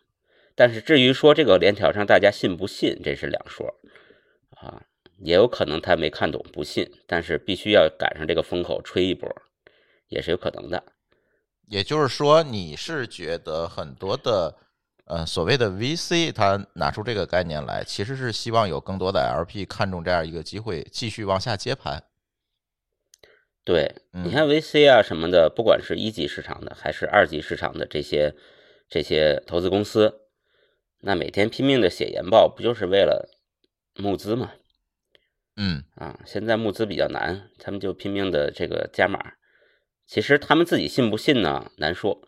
[0.55, 3.75] 但是至于说这个链条上大家信不信，这是两说
[4.57, 4.87] 啊，
[5.19, 9.31] 也有可能他没看懂不信，但是必须要赶上这个风口吹一波，
[10.09, 10.83] 也是有可能的。
[11.67, 14.55] 也就是说，你是觉得很多的
[15.07, 22.05] 呃所谓的 VC，他拿出这个概念来，其实是希望有更多的 LP 看中这样一个机会，继续往下接盘。
[23.65, 28.35] 对，嗯你看 VC 啊什么的，不管是一级市场的还是二级市场的这些
[28.89, 30.21] 这些投资公司，
[31.01, 33.31] 那每天拼命的写研报，不就是为了
[33.97, 34.53] 募资吗？
[35.57, 39.19] 嗯啊，现在募资比较难，他们就拼命的这个加码。
[40.07, 41.71] 其实他们自己信不信呢？
[41.77, 42.21] 难说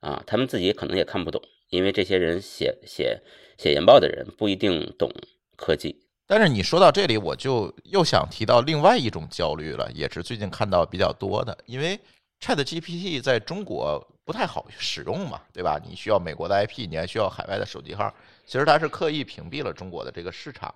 [0.00, 3.22] 啊，他们自己可能也看不懂，因为这些人写写
[3.58, 5.10] 写研报的人不一定懂
[5.56, 6.00] 科技。
[6.26, 11.98] 但是你说到这里，我就又想提到另外一种焦虑了，也是最近看到比较多的，因为
[12.40, 15.78] Chat GPT 在中国不太好使用嘛，对吧？
[15.86, 18.14] 你需要美国的 IP，你还需要海外的手机号，
[18.46, 20.74] 其实它是刻意屏蔽了中国的这个市场。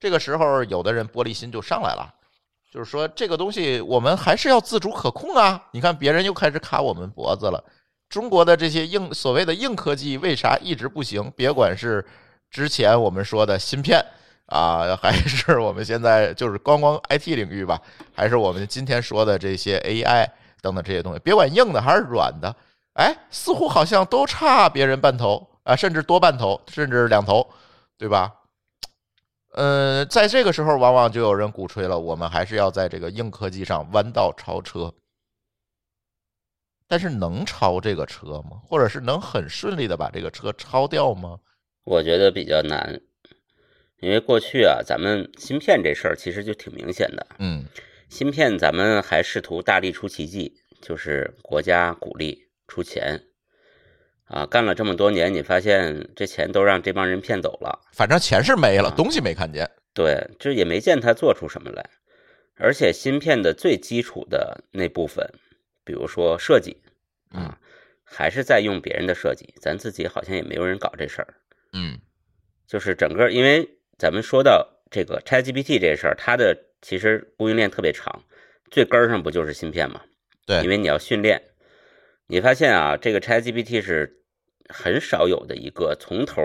[0.00, 2.14] 这个时候，有的人玻璃心就上来了，
[2.70, 5.62] 就是说这个东西我们还是要自主可控啊！
[5.72, 7.62] 你看别人又开始卡我们脖子了，
[8.08, 11.32] 中国的这些硬所谓的硬科技为啥一直不行？
[11.36, 12.04] 别管是
[12.50, 14.04] 之前我们说的芯片。
[14.50, 17.78] 啊，还是我们现在就是光光 IT 领域吧，
[18.14, 20.26] 还是我们今天说的这些 AI
[20.62, 22.56] 等等这些东西，别管硬的还是软的，
[22.94, 27.46] 哎，似乎好像都差别人半头啊，甚至多半头，甚至两头，
[27.98, 28.32] 对吧？
[29.52, 34.92] 呃，在这个时候，往往就有人鼓吹了，我们还是要在这个硬科技上弯道超车。
[36.86, 38.60] 但是能超这个车吗？
[38.64, 41.38] 或者是能很顺利的把这个车超掉吗？
[41.84, 43.00] 我觉得比较难，
[44.00, 47.26] 因为过去啊，咱们芯片这事儿其实就挺明显的。
[47.38, 47.64] 嗯
[48.08, 53.22] 芯片咱们还试图大力出奇迹，就是国家鼓励出钱
[54.28, 57.80] 啊，干了这么多年，你发现这钱都让这帮人骗走了。
[57.92, 59.68] 反正钱是没了，东西没看见。
[59.94, 61.84] 对，就也没见他做出什么来。
[62.56, 65.28] 而且芯片的最基础的那部分，
[65.84, 66.76] 比如说设计
[67.30, 67.58] 啊，
[68.04, 71.34] 还是在用别人的设计，咱自己好像也没有人搞这事儿。
[71.72, 71.98] 嗯
[72.66, 78.24] 就是整个，因为咱们说到这个 ChatGPT 这事儿，它的其实供应链特别长，
[78.70, 80.02] 最根儿上不就是芯片吗？
[80.46, 81.40] 对因为你要训练，
[82.30, 84.22] 你发现啊，这个 ChatGPT 是
[84.68, 86.42] 很少有的一个从头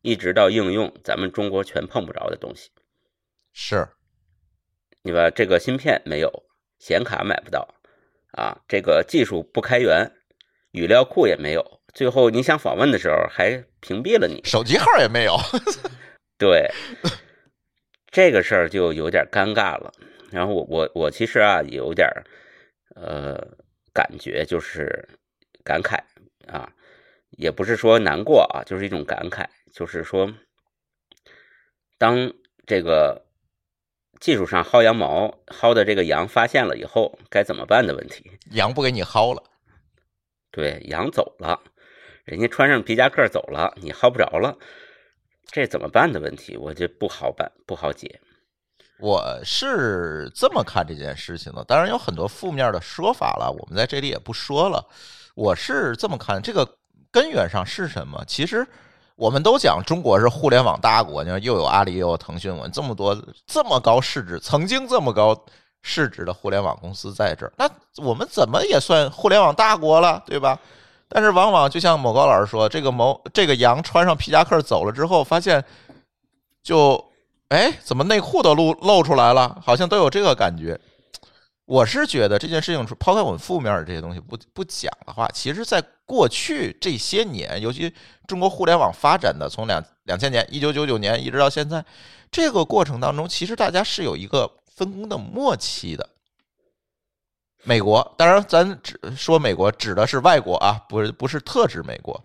[0.00, 2.70] 一直到应用，咱们中国全碰不着的东西。
[3.52, 3.86] 是，
[5.02, 6.44] 你把这个芯片没有，
[6.78, 7.74] 显卡买不到，
[8.32, 10.10] 啊，这个技术不开源，
[10.70, 14.40] 语料库也没有，最后你想访问的时候还屏蔽了你。
[14.44, 15.36] 手机号也没有。
[16.38, 16.70] 对，
[18.10, 19.92] 这个事儿就有点尴尬了。
[20.30, 22.24] 然后我我我其实啊有点儿
[22.94, 23.46] 呃
[23.92, 25.08] 感觉就是
[25.64, 25.98] 感慨
[26.46, 26.72] 啊，
[27.30, 30.32] 也不是说难过啊，就是一种感慨，就是说
[31.98, 32.32] 当
[32.66, 33.26] 这个
[34.20, 38.30] 技术上薅羊毛薅的这个羊发现了以后该怎么办的问题。
[38.52, 39.42] 羊不给你薅了，
[40.50, 41.60] 对，羊走了，
[42.24, 44.58] 人家穿上皮夹克走了，你薅不着了，
[45.46, 48.20] 这怎么办的问题，我觉得不好办，不好解。
[49.00, 54.84] 我是这么看这件事情的，当然有很多负面的说法了，我们在这里也不说了。
[55.36, 56.68] 我是这么看，这个
[57.12, 58.24] 根源上是什么？
[58.26, 58.66] 其实
[59.14, 65.44] 我们都讲中国是互联网大国，你看又有阿里又有腾讯，我们这么多这么高市值，曾经这么高
[65.82, 67.70] 市值的互联网公司在这儿，那
[68.02, 70.58] 我们怎么也算互联网大国了，对吧？
[71.08, 75.64] 但是往往就像某高老师说，这个某这个羊穿上皮夹克走了之后，发现
[76.64, 77.04] 就。
[77.48, 79.60] 哎，怎么内裤都露露出来了？
[79.64, 80.78] 好像都有这个感觉。
[81.64, 87.92] 我是觉得这件事情，抛开我们负面的这些东西不不讲的话，其实，在过去这些年，尤其
[88.26, 91.84] 中国互联网发展的从两两千年、一九九九年一直到现在，
[92.30, 96.08] 这个过程当中，其实大家是有一个分工的默契的。
[97.64, 102.24] 美国，当然咱只说美国指的是外国啊，不是不是特指美国。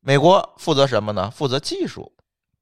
[0.00, 1.30] 美国负责什么呢？
[1.30, 2.10] 负责技术。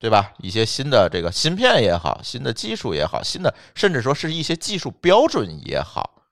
[0.04, 0.34] 对吧？
[0.36, 6.22] 一些新的这个芯片也好，新的技术也好，新的甚至说是一些技术标准也好，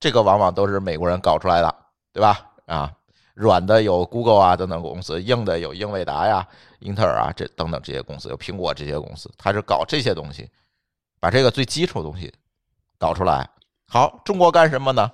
[0.00, 1.74] 这个往往都是美国人搞出来的，
[2.10, 2.40] 对吧？
[2.64, 2.90] 啊，
[3.34, 10.48] 软的有 Google 啊等等公司，硬的有英伟达呀、英特尔啊这等等这些公司，有苹果这些公司，它是搞这些东西，
[11.20, 12.32] 把这个最基础的东西
[12.96, 13.46] 搞出来。
[13.88, 15.12] 好，中国干什么呢？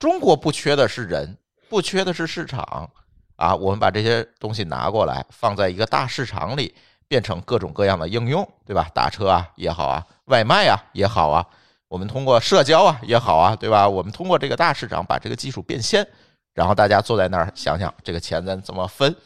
[0.00, 2.90] 中国不缺的是人，不缺的是市场
[3.36, 3.54] 啊！
[3.54, 6.74] 我们把这些东西拿过来，放在一个大市场里。
[7.08, 8.88] 变成各种各样的应用，对吧？
[8.94, 11.44] 打车啊也好啊，外卖啊也好啊，
[11.88, 13.88] 我们通过社交啊也好啊，对吧？
[13.88, 16.06] 我们通过这个大市场把这个技术变现，
[16.52, 19.16] 然后大家坐在那儿想想这个钱咱怎么分，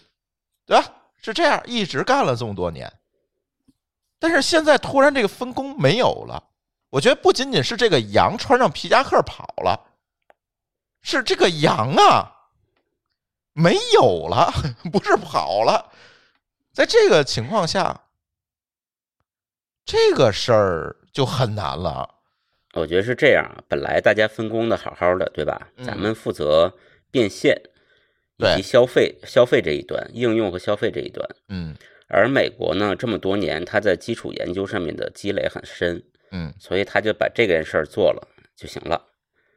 [0.65, 0.85] 对吧？
[1.21, 2.93] 是这样，一直干了这么多年，
[4.19, 6.43] 但是现在突然这个分工没有了，
[6.91, 9.81] 我觉得不仅仅是这个羊穿上皮夹克跑了，
[11.03, 12.31] 是这个羊啊
[13.53, 14.53] 没有了，
[14.93, 15.92] 不是跑了。
[16.73, 18.05] 在这个情况下，
[19.85, 22.09] 这个事儿就很难了。
[22.73, 25.69] 我觉得是这样，本来大家分工的好好的，对吧？
[25.85, 26.73] 咱们负责
[27.11, 27.61] 变现
[28.39, 31.29] 以及消费，消费这一端，应用和消费这一端。
[31.49, 31.77] 嗯。
[32.09, 36.03] 而美国呢，这么多年他在基础研究上面的积累很深。
[36.31, 36.55] 嗯。
[36.59, 39.09] 所以他就把这件事儿做了就行了。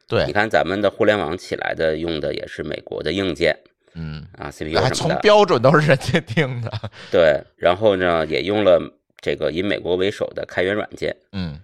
[0.10, 0.26] 对。
[0.26, 3.58] 你看咱们的互联网起来的用的也是美国的硬件。
[3.96, 6.72] 嗯啊，CPU 什么的，从标准都是人家定的。
[7.12, 8.80] 对，然后呢，也用了
[9.22, 11.16] 这个以美国为首的开源软件。
[11.32, 11.60] 嗯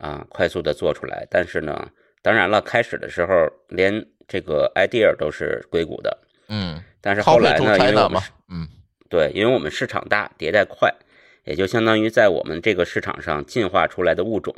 [0.00, 1.26] 啊，快速的做出来。
[1.30, 1.88] 但是呢，
[2.22, 3.32] 当然了，开始的时候
[3.68, 6.18] 连这个 idea 都是硅谷的。
[6.48, 8.66] 嗯，但是后来呢，因为我们嗯，
[9.08, 10.92] 对，因为我们市场大，迭代快，
[11.44, 14.54] 也就相当于在我们这个市场上进化出来的物种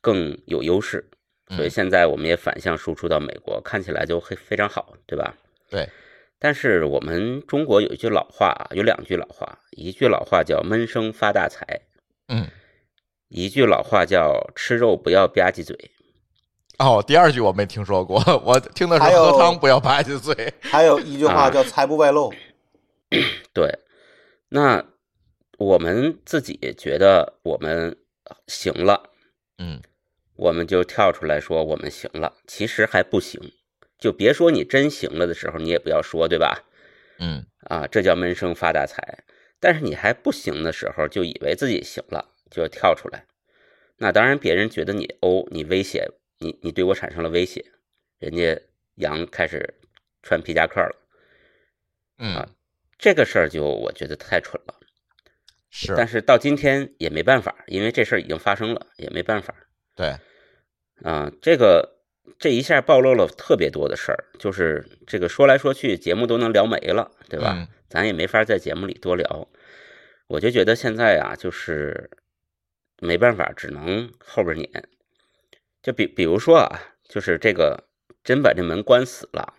[0.00, 1.04] 更有优势，
[1.50, 5.34] 所以现在我们也反向输出到美国，看起来就非非常好，对吧？
[5.68, 5.88] 对。
[6.38, 11.80] 但是我们中国有一句老话啊，有两句老话，一句老话叫闷声发大财，
[12.28, 12.46] 嗯，
[13.28, 15.76] 一句老话叫吃肉不要吧唧嘴。
[16.78, 20.52] 哦，第二句我没听说过，我听的是喝汤不要吧唧嘴。
[20.62, 22.32] 还有一句话叫财不外露。
[23.52, 23.76] 对，
[24.50, 24.84] 那
[25.58, 27.96] 我们自己觉得我们
[28.46, 29.10] 行了，
[29.58, 29.82] 嗯，
[30.36, 33.40] 我们就跳出来说我们行了，其实还不行。
[33.98, 36.64] 就别说你真行了的时候，你也不要说，对吧？
[37.18, 39.24] 嗯，啊，这叫闷声发大财。
[39.58, 43.26] 但是你还不行的时候，就以为自己行了，就要跳出来。
[43.96, 46.08] 那当然，别人觉得你哦，你威胁
[46.38, 47.64] 你，你对我产生了威胁，
[48.20, 48.56] 人家
[48.94, 49.74] 羊开始
[50.22, 50.96] 穿皮夹克了。
[52.18, 52.48] 嗯，
[52.96, 54.74] 这个事儿就我觉得太蠢了。
[55.70, 59.52] 是，但是到今天也没办法，因为这事儿已经发生了，也没办法。
[59.96, 60.14] 对，
[61.02, 61.97] 啊，这个。
[62.38, 67.68] 这一下暴露了特别多的事儿，就是这个说来说去，节目都能聊没了，对吧？
[67.88, 69.48] 咱也没法在节目里多聊。
[70.26, 72.10] 我就觉得现在啊，就是
[73.00, 74.88] 没办法，只能后边撵。
[75.82, 77.84] 就比比如说啊，就是这个
[78.22, 79.54] 真把这门关死了，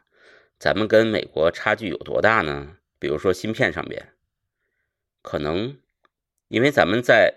[0.59, 2.77] 咱们跟美国差距有多大呢？
[2.99, 4.09] 比如说芯片上边，
[5.21, 5.77] 可能
[6.49, 7.33] 因为咱们在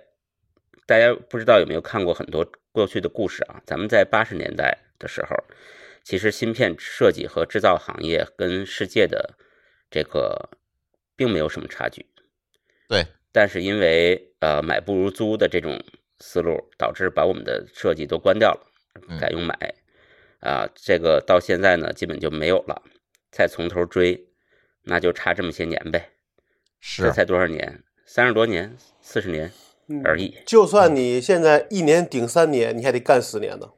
[0.86, 4.78] 大家不知道有没有看过很多过去的故事啊，咱们在八十年代。
[5.02, 5.36] 的时候，
[6.04, 9.34] 其实芯片设计和制造行业跟世界的
[9.90, 10.48] 这个
[11.16, 12.06] 并没有什么差距。
[12.88, 15.79] 对，但是因为呃买不如租的这种
[16.20, 19.74] 思路，导致把我们的设计都关掉了，改用买。
[20.40, 22.83] 啊，这个到现在呢，基本就没有了。
[23.31, 24.29] 再从头追，
[24.83, 26.10] 那就差这么些年呗。
[26.81, 27.85] 是，这才多少年？
[28.04, 29.50] 三十多年、四十年
[30.04, 30.37] 而已。
[30.44, 33.70] 就算你现在一年顶三年，你还得干十年呢。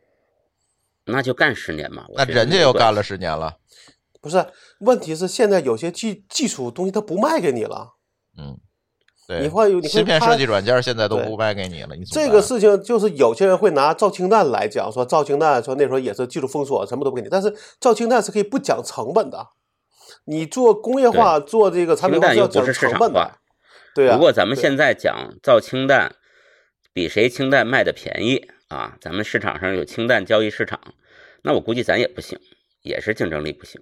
[1.06, 3.56] 那就干十年嘛，那人家又干了十年了，
[4.20, 4.46] 不是？
[4.80, 7.94] 问题是现在有些技技术东西他不卖给你了，
[8.38, 8.58] 嗯，
[9.28, 19.46] 对，你会有你会芯片设计软件现在都不卖给你了，你这个事情就是有些人会拿赵氢弹来讲，说赵氢弹说那时候也是技术封锁，什么都不给你，但是赵氢弹是可以不讲成本的。
[20.26, 23.38] 你做工业化，做这个产品氢化要讲弹又不是市成本的场化。。
[23.94, 26.16] 对啊，如果咱们现在讲造氢弹
[26.92, 30.80] 比谁氢弹卖的便宜啊，咱们市场上有氢弹交易市场，
[31.42, 32.38] 那我估计咱也不行，
[32.82, 33.80] 也是竞争力不行。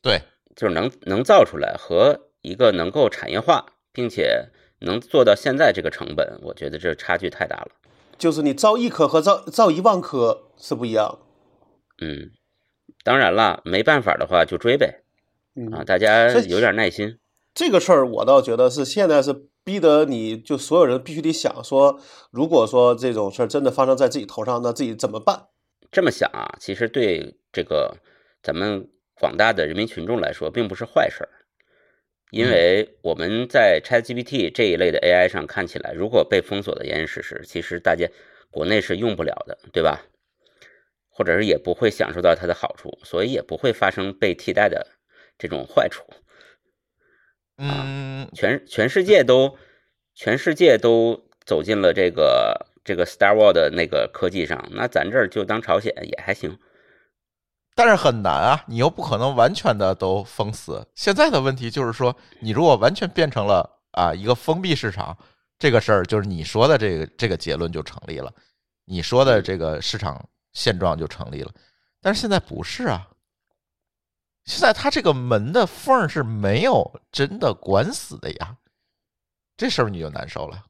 [0.00, 0.22] 对，
[0.54, 4.48] 就是能能造出来和一个能够产业化，并且
[4.80, 7.72] 能做到现在这个成本，我觉得这差距太大了。
[8.16, 11.18] 就是你造一颗和造造一万颗是不一样。
[12.00, 12.30] 嗯，
[13.02, 15.02] 当然了，没办法的话就追呗
[15.56, 17.18] 嗯啊，大家有点耐心。
[17.52, 22.00] 这个事儿我倒觉得是现在是逼得你就所有人必须得想说，
[22.30, 25.48] 如果说这种事儿真的发生在自己头上，那自己怎么办？
[25.90, 27.96] 这么想啊，其实对这个
[28.42, 31.30] 咱们广大的人民群众来说，并不是坏事儿，
[32.30, 38.08] 因为我们在 ChatGPT 这一类的 AI 上看起来，如果被封锁的严严实实，其实大家
[38.50, 40.00] 国内是用不了的，对吧？
[41.14, 44.86] 或者是也不会享受到它的好处，所以也不会发生被替代的
[45.36, 46.02] 这种坏处。
[47.58, 47.68] 嗯，
[48.32, 49.56] 全全世界都
[50.14, 56.58] 全世界都走进了这个这个 Star War 的那个科技上，那咱这儿就当朝鲜也还行。
[57.74, 60.86] 但是很难啊，你又不可能完全的都封死。
[60.94, 65.16] 现在的问题就是说，你如果完全变成了啊一个封闭市场，
[65.58, 68.30] 这个事儿就是你说的这个这个结论就成立了，
[68.84, 71.50] 你说的这个市场现状就成立了。
[72.02, 73.08] 但是现在不是啊，
[74.44, 78.56] 现在它这个门的缝儿是没有真的关死的呀，
[79.56, 80.66] 这时候你就难受了。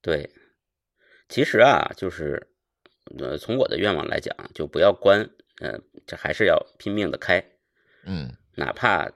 [0.00, 0.28] 对，
[1.28, 2.54] 其实啊，就是
[3.18, 5.20] 呃，从我的愿望来讲，就不要关，
[5.60, 7.44] 呃，这还是要拼命的开，
[8.04, 9.08] 嗯哪怕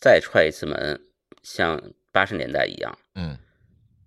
[0.00, 1.00] 再踹一次门，
[1.42, 3.36] 像八十年代一样，嗯，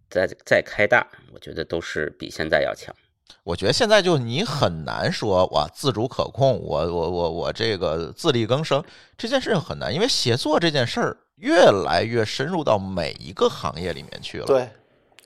[0.10, 2.96] 再再开大，我觉得都是比现在要强。
[3.44, 8.84] 我觉得现在就你很难说哇自主可控，我我我我这个自力更生
[9.18, 14.70] 这件事情很难，因为协作这件事儿越来越深入到每一个行业里面去了，，对，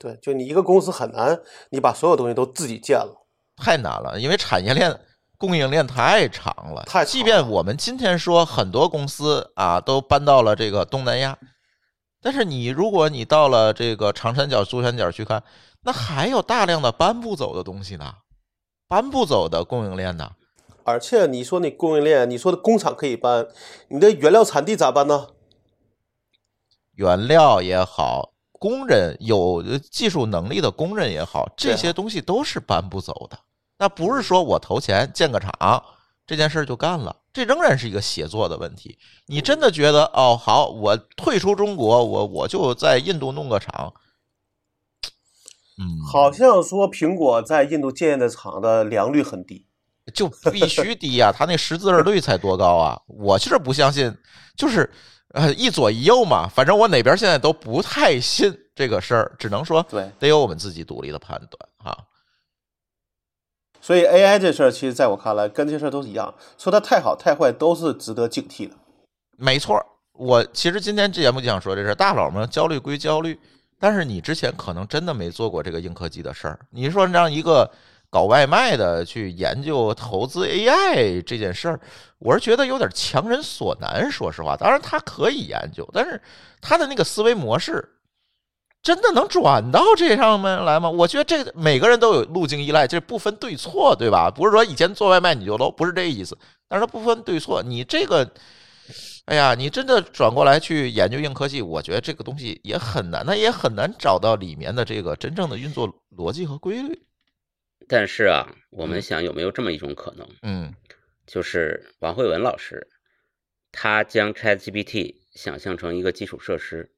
[0.00, 1.38] 对，就你一个公司很难，
[1.70, 3.14] 你把所有东西都自己建了。
[3.56, 4.98] 太难了，因为产业链
[5.36, 11.38] 供应链太长了，太长即便我们今天说很多公司啊都搬到了这个东南亚，
[12.20, 15.42] 但是你如果你到了这个长三角、珠三角去看，
[15.82, 18.14] 那还有大量的搬不走的东西呢，
[18.86, 20.32] 搬不走的供应链呢。
[20.84, 23.46] 而且你说你供应链，你说的工厂可以搬，
[23.88, 25.28] 你的原料产地咋办呢？
[26.94, 33.38] 原料也好，工人有技术能力的工人也好，这些东西都是搬不走的。
[33.78, 35.84] 那不是说我投钱建个厂，
[36.26, 38.98] 这件事儿就干了，这仍然是一个协作的问题。
[39.26, 43.94] 你真的觉得哦，好，我退出中国，我我就在印度弄个厂，
[45.78, 49.64] 嗯，好像说苹果在印度建的厂的良率很低。
[50.14, 52.98] 就必须低呀、它那识字儿率才多高啊！
[53.06, 54.10] 我就是不相信，
[54.56, 54.90] 就是
[55.34, 62.04] 呃一左一右嘛，反正我哪边现在都不太信这个事儿，只能说对得有我们自己独立的判断啊。
[63.82, 68.74] 所以 AI 这事儿，其实在我看来，跟这事儿都是一样，说它太好太坏都是值得警惕的。
[69.36, 69.78] 没错，
[70.14, 73.38] 我其实今天这节目就想说这事儿，大佬们焦虑归焦虑，
[73.80, 76.58] 但是你之前可能真的没做过这个硬科技的事儿。
[76.70, 77.70] 你说让一个
[78.10, 81.80] 搞外卖的去研究投资 AI 这件事儿，
[82.18, 84.10] 我是觉得有点强人所难。
[84.10, 86.20] 说实话，当然他可以研究，但是
[86.60, 87.88] 他的那个思维模式
[88.82, 90.90] 真的能转到这上面来吗？
[90.90, 94.30] 我觉得这每个人都有路径依赖，这不分对错，对吧？
[94.30, 96.36] 不是说以前做外卖你就 low，不是这意思，
[96.68, 98.28] 但是它不分对错，你这个。
[99.28, 106.98] 哎呀，你真的转过来去研究硬科技，我觉得这个东西也很难，那也很难找到里面的这个真正的运作逻辑和规律。
[107.86, 110.74] 但是啊，我们嗯想有没有这么一种可能，嗯
[111.26, 112.88] 就是王慧文老师，
[113.70, 116.90] 他将 ChatGPT 想象成一个基础设施，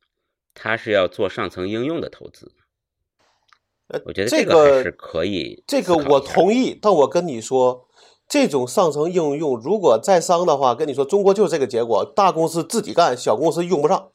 [0.55, 2.53] 他是要做上层应用的投资。
[3.89, 7.89] 呃我觉得这个还是可以这个我同意，但我跟你说，
[8.31, 14.12] 这种上层应用如果在商的话，跟你说中国就是这个结果，大公司自己干，小公司用不上，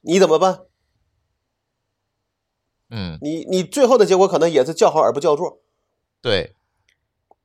[0.00, 0.60] 你怎么办？
[2.88, 5.60] 嗯，你你最后的结果可能也是叫好而不叫座。
[6.22, 6.54] 对，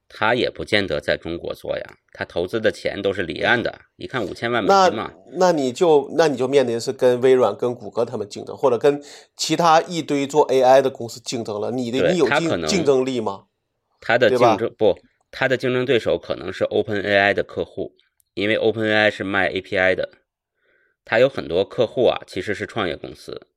[0.08, 9.04] 他也不见得在中国做呀，他投资的钱都是离岸的，一看五千万美那金嘛，那你就那你就面临是跟微软、跟谷歌他们竞争，或者跟
[9.36, 11.72] 其他一堆做 AI 的公司竞争了。
[11.72, 13.47] 你的你有竞竞争力吗？
[14.00, 14.97] 他的竞争不，
[15.32, 17.94] 他的竞争对手可能是 OpenAI 的客户，
[18.34, 20.10] 因为 OpenAI 是卖 API 的，
[21.06, 23.48] 他有很多客户啊，其实是创业公司，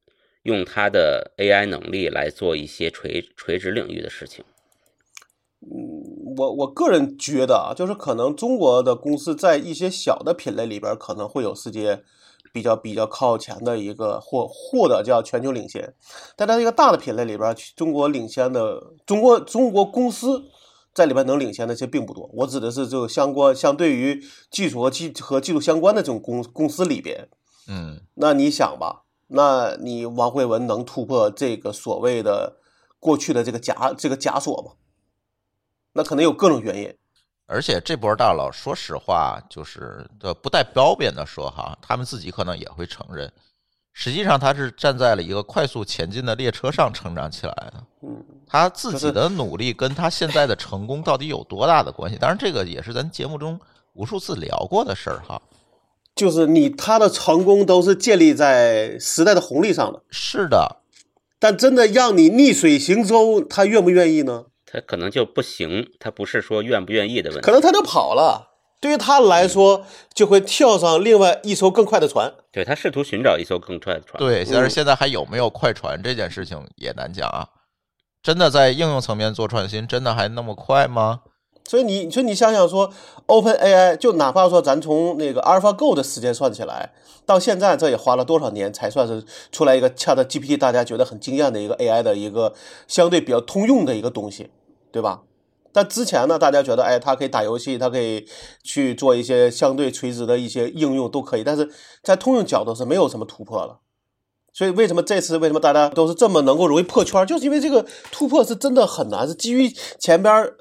[0.43, 4.45] 用它的 AI 能力来做一些垂垂直领域的事情。
[5.61, 12.03] 嗯我我个人觉得啊，就是可能中国的公司在一些小的品类里边可能会有世界
[12.53, 15.95] 比较比较靠前的一个或或者叫全球领先，
[16.37, 20.43] 但在一个大的品类里边，中国领先的中国中国公司
[20.95, 22.31] 在里边能领先的其实并不多。
[22.35, 27.29] 我指的是就相关相对于技术和技和技术相关的这种公公司里边，
[27.69, 32.59] 嗯，那你想吧，那你王慧文能突破这个所谓的
[32.99, 34.73] 过去的这个枷这个枷锁吗？
[35.95, 36.95] 那可能有各种原因。
[37.47, 43.31] 而且这波大佬，说实话，就是的不带褒贬的说哈，他们自己可能也会承认，
[43.93, 47.75] 实际上他是站在了一个快速前进的列车上成长起来的。
[48.03, 52.17] 嗯，他自己的努力跟他现在的成功到底有多大的关系？
[52.19, 53.61] 当然，这个也是咱节目中
[53.93, 55.41] 无数次聊过的事儿哈。
[56.15, 60.83] 就是你他的成功都是建立在时代的红利上的，是的，
[61.39, 64.45] 但真的让你逆水行舟，他愿不愿意呢？
[64.67, 68.52] 他可能就不行，他不是说愿不愿意的问题，可能他就跑了。
[68.83, 72.35] 对于他来说，就会跳上另外一艘更快的船。
[72.51, 74.19] 对他试图寻找一艘更快的船。
[74.19, 77.47] 对，但是现在还有没有快船这件事情也难讲啊。
[78.25, 81.21] 真的在应用层面做创新，真的还那么快吗？
[81.65, 82.93] 所以你，所以你想想说
[83.27, 86.91] ，Open AI 就哪怕说咱从那个 AlphaGo 的时间算起来，
[87.25, 92.53] 到现在这也花了多少年才算是出来一个 ChatGPT，大家觉得很惊艳的一个 AI 的一个
[92.89, 94.51] 相对比较通用的一个东西。
[94.91, 95.23] 对吧？
[95.73, 98.29] 但之前呢，大家觉得，哎，它可以打游戏，它可以
[98.63, 101.45] 去做一些相对垂直的一些应用，都可以。
[101.45, 101.71] 但是
[102.03, 103.81] 在通用角度是没有什么突破了。
[104.53, 110.53] 所以为什么这次为什么大家都是这么能够容易破圈，就是因为这个突破是真的很难，是基于前边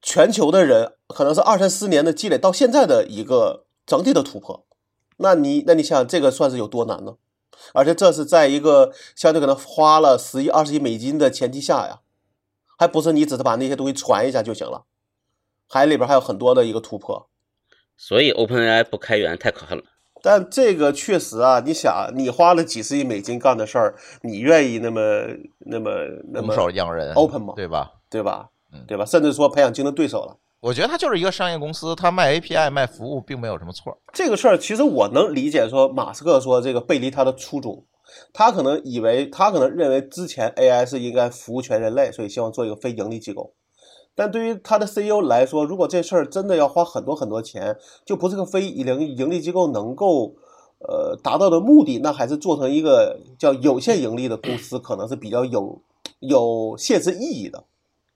[0.00, 4.64] 全球的人可能是二三十年的积累到现在的一个整体的突破。
[5.16, 7.14] 那你那你想这个算是有多难呢？
[7.74, 12.01] 而且这是在一个相对可能花了十亿、二十亿美金的前提下呀。
[12.82, 14.82] 还不是你只是把那些东西传一下就行了，
[15.68, 17.28] 还里边还有很多的一个突破，
[17.96, 19.84] 所以 OpenAI 不开源太可恨了。
[20.20, 25.00] 但这个确实啊，你想，你花了几十亿美金干的事儿，你愿意那么
[25.60, 25.92] 那么
[26.32, 27.52] 那么拱手让人 open 吗？
[27.54, 27.92] 对吧？
[28.10, 28.48] 对吧？
[28.72, 29.04] 嗯，对吧？
[29.04, 30.36] 甚至说培养竞争对手了。
[30.58, 33.96] 我觉得它就是一个商业公司，它卖 API 卖服务并没有什么错。
[34.12, 37.84] 这个事儿其实我能理解，说马斯克说这个背离他的初衷。
[38.32, 43.54] 他可能以为，他可能认为之前 AI 是应该服务全人类，所以希望做一个非盈利机构。
[44.14, 50.34] 但对于他的 CEO 来说，如果这事儿真的要花很多很多钱，就不是个非盈盈利机构能够
[50.80, 55.80] 呃达到的目的，那还是做成一个叫有限盈利的公司，可能是比较有
[56.20, 57.64] 有现实意义的。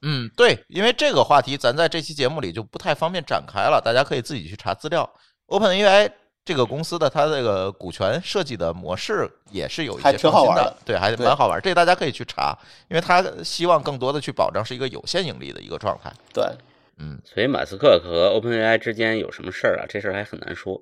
[0.02, 5.10] 嗯，对，因为这个话题咱在这期节目里就不太方便展开了，大家可以自己去查资料。
[5.48, 6.10] OpenAI。
[6.46, 11.60] 这个公司的它这个股权设计的模式也是有一些创新的，对，还蛮好玩。
[11.60, 12.56] 这大家可以去查，
[12.88, 16.08] 因为他希望更多的去保障是一个有限盈利的一个状态。
[16.32, 16.44] 对，
[16.98, 19.86] 嗯，所以马斯克和 OpenAI 之间有什么事儿啊？
[19.88, 20.80] 这事儿还很难说。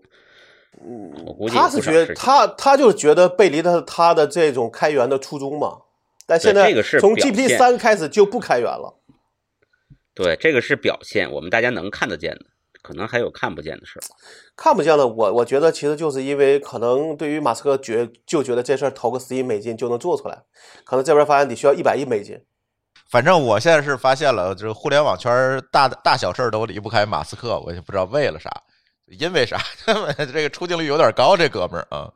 [0.87, 5.79] 嗯，我估计他是觉得他他就是觉得背离他他的这种开源的初衷嘛。
[6.27, 9.01] 但现在从 GPT 三开始就不开源了。
[10.15, 12.45] 对，这个是表现，我们大家能看得见的。
[12.85, 14.03] 可能还有看不见的事儿，
[14.55, 20.43] 看不见的，我我觉得其实就是因为可能对于马斯克觉就觉得这事儿投个十亿美金就能做出来，
[20.85, 22.39] 可能这边发现得需要一百亿美金。
[23.09, 28.51] 反正我现在是发现了，就是互联网圈大大小事儿都离不开马斯克，我也不知道为了啥，
[29.18, 29.59] 因为啥，
[30.32, 32.12] 这个出镜率有点高，这哥们儿啊。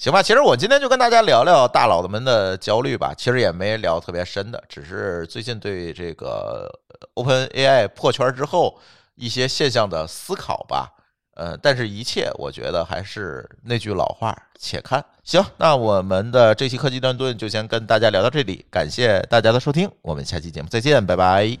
[0.00, 6.68] 行吧，其实我今天就跟大家聊聊大佬们的焦虑吧，其实也没聊特别深的，只是最近对这个。
[7.14, 8.78] Open AI 破圈之后
[9.14, 10.90] 一些现象的思考吧，
[11.34, 15.02] 呃，但是一切我觉得还是那句老话，且看。
[15.24, 21.58] 行，那我们的这期科技乱炖就先跟大家聊到这里，感谢大家的收听，我们下期节目再见，拜拜，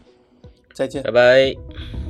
[0.74, 2.09] 再见，拜拜。